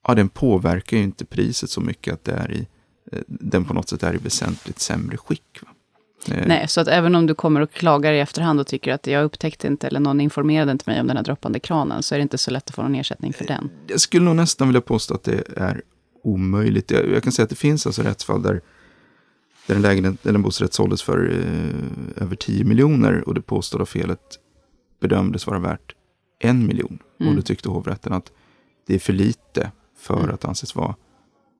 [0.07, 2.67] ja, den påverkar ju inte priset så mycket att det är i,
[3.11, 5.59] eh, den på något sätt är i väsentligt sämre skick.
[5.61, 5.67] Va?
[6.31, 9.07] Eh, Nej, så att även om du kommer och klagar i efterhand och tycker att
[9.07, 12.19] jag upptäckte inte, eller någon informerade inte mig om den här droppande kranen, så är
[12.19, 13.69] det inte så lätt att få någon ersättning för den.
[13.87, 15.81] Jag skulle nog nästan vilja påstå att det är
[16.23, 16.91] omöjligt.
[16.91, 18.61] Jag, jag kan säga att det finns alltså rättsfall där,
[19.67, 23.85] där en, lägenhet, eller en bostadsrätt såldes för eh, över 10 miljoner och det påstådda
[23.85, 24.19] felet
[25.01, 25.95] bedömdes vara värt
[26.39, 26.99] en miljon.
[27.19, 27.29] Mm.
[27.29, 28.31] Och då tyckte hovrätten att
[28.87, 30.33] det är för lite för Mm.
[30.33, 30.95] att anses vara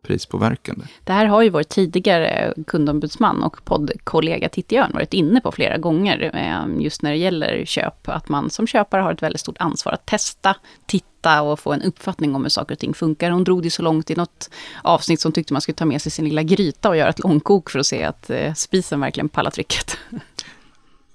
[0.07, 0.85] prispåverkande.
[1.03, 5.77] Det här har ju vår tidigare kundombudsman och poddkollega Titti Örn varit inne på flera
[5.77, 9.57] gånger, eh, just när det gäller köp, att man som köpare har ett väldigt stort
[9.59, 10.55] ansvar att testa,
[10.85, 13.31] titta och få en uppfattning om hur saker och ting funkar.
[13.31, 14.49] Hon drog det så långt i något
[14.83, 17.69] avsnitt som tyckte man skulle ta med sig sin lilla gryta och göra ett långkok
[17.69, 19.97] för att se att eh, spisen verkligen pallar trycket.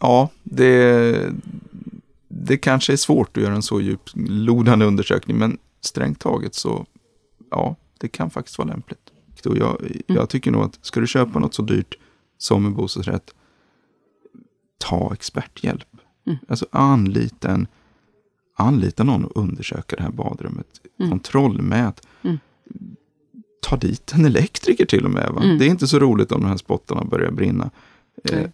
[0.05, 1.33] Ja, det,
[2.29, 6.87] det kanske är svårt att göra en så djuplodande undersökning, men strängt taget så,
[7.51, 9.11] ja, det kan faktiskt vara lämpligt.
[9.47, 11.95] Och jag, jag tycker nog att ska du köpa något så dyrt
[12.39, 13.35] som en bostadsrätt,
[14.79, 15.89] ta experthjälp.
[16.27, 16.39] Mm.
[16.49, 17.67] Alltså anlita, en,
[18.57, 20.67] anlita någon och undersöka det här badrummet.
[20.99, 21.11] Mm.
[21.11, 22.07] Kontrollmät.
[22.23, 22.39] Mm.
[23.63, 25.31] Ta dit en elektriker till och med.
[25.33, 25.43] Va?
[25.43, 25.59] Mm.
[25.59, 27.71] Det är inte så roligt om de här spottarna börjar brinna.
[28.25, 28.51] Eh.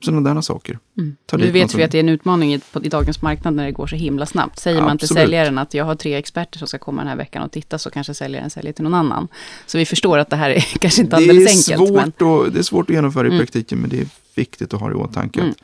[0.00, 0.78] Sådana där saker.
[0.98, 1.16] Mm.
[1.32, 3.72] Någon vet vi att det är en utmaning i, på, i dagens marknad när det
[3.72, 4.58] går så himla snabbt.
[4.58, 5.22] Säger man till Absolut.
[5.22, 7.90] säljaren att jag har tre experter som ska komma den här veckan och titta, så
[7.90, 9.28] kanske säljaren säljer till någon annan.
[9.66, 11.92] Så vi förstår att det här är kanske inte det, alldeles enkelt.
[11.92, 13.40] Men, svårt att, det är svårt att genomföra i Mm.
[13.40, 15.40] praktiken, men det är viktigt att ha i åtanke.
[15.40, 15.54] Mm.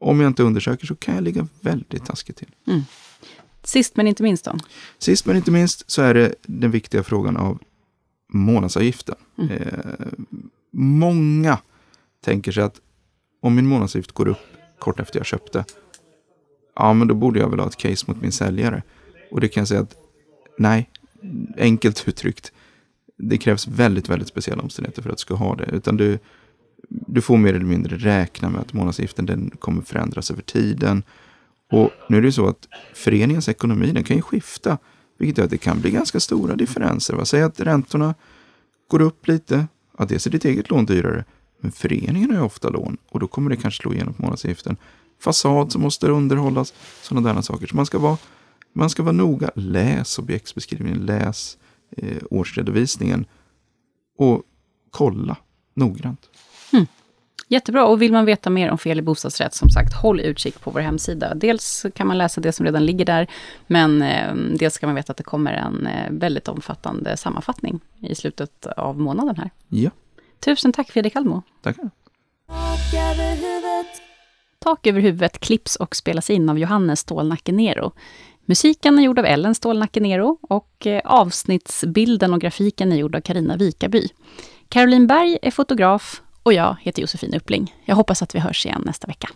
[0.00, 2.48] Om jag inte undersöker så kan jag ligga väldigt taskigt till.
[3.64, 4.58] sist men inte minst då.
[4.98, 7.58] Sist men inte minst så är det den viktiga frågan av
[8.32, 9.14] månadsavgiften.
[9.38, 9.50] Mm.
[9.50, 10.06] Eh,
[10.72, 11.58] många
[12.24, 12.80] tänker sig att
[13.40, 14.38] om min månadsavgift går upp
[14.78, 15.64] kort efter jag köpte,
[16.76, 18.82] ja men då borde jag väl ha ett case mot min säljare.
[19.30, 19.96] Och det kan jag säga att
[20.58, 20.90] nej,
[21.56, 22.52] enkelt uttryckt,
[23.18, 25.64] det krävs väldigt, väldigt speciella omständigheter för att du ska ha det.
[25.72, 26.18] Utan du,
[26.88, 31.02] du får mer eller mindre räkna med att månadsavgiften den kommer förändras över tiden.
[31.70, 34.78] Och nu är det ju så att föreningens ekonomi den kan ju skifta.
[35.18, 37.14] Vilket gör att det kan bli ganska stora differenser.
[37.14, 37.24] Va?
[37.24, 38.14] Säg att räntorna
[38.88, 39.66] går upp lite.
[39.98, 41.24] Ja, dels är ditt eget lån dyrare.
[41.62, 42.96] Men föreningen har ju ofta lån.
[43.10, 44.76] Och då kommer det kanske slå igenom på månadsavgiften.
[45.20, 46.74] Fasad som måste underhållas.
[47.02, 47.66] Sådana där saker.
[47.66, 48.16] Så man ska vara,
[48.72, 49.50] man ska vara noga.
[49.54, 51.06] Läs objektsbeskrivningen.
[51.06, 51.58] Läs
[51.96, 53.24] eh, årsredovisningen.
[54.18, 54.42] Och
[54.90, 55.36] kolla
[55.74, 56.28] noggrant.
[57.52, 60.70] Jättebra, och vill man veta mer om fel i bostadsrätt, som sagt, håll utkik på
[60.70, 61.34] vår hemsida.
[61.34, 63.26] Dels kan man läsa det som redan ligger där,
[63.66, 68.14] men eh, dels kan man veta att det kommer en eh, väldigt omfattande sammanfattning i
[68.14, 69.50] slutet av månaden här.
[69.68, 69.90] Ja,
[70.44, 71.42] Tusen tack Fredrik Almo.
[71.62, 71.90] tackar.
[72.48, 74.02] Tak över huvudet.
[74.58, 77.92] Tak över huvudet klipps och spelas in av Johannes Stålnacke Nero.
[78.44, 83.20] Musiken är gjord av Ellen Stålnacke Nero och eh, avsnittsbilden och grafiken är gjord av
[83.20, 84.08] Karina Vikaby.
[84.68, 87.74] Caroline Berg är fotograf och jag heter Josefin Uppling.
[87.84, 89.28] Jag hoppas att vi hörs igen nästa vecka.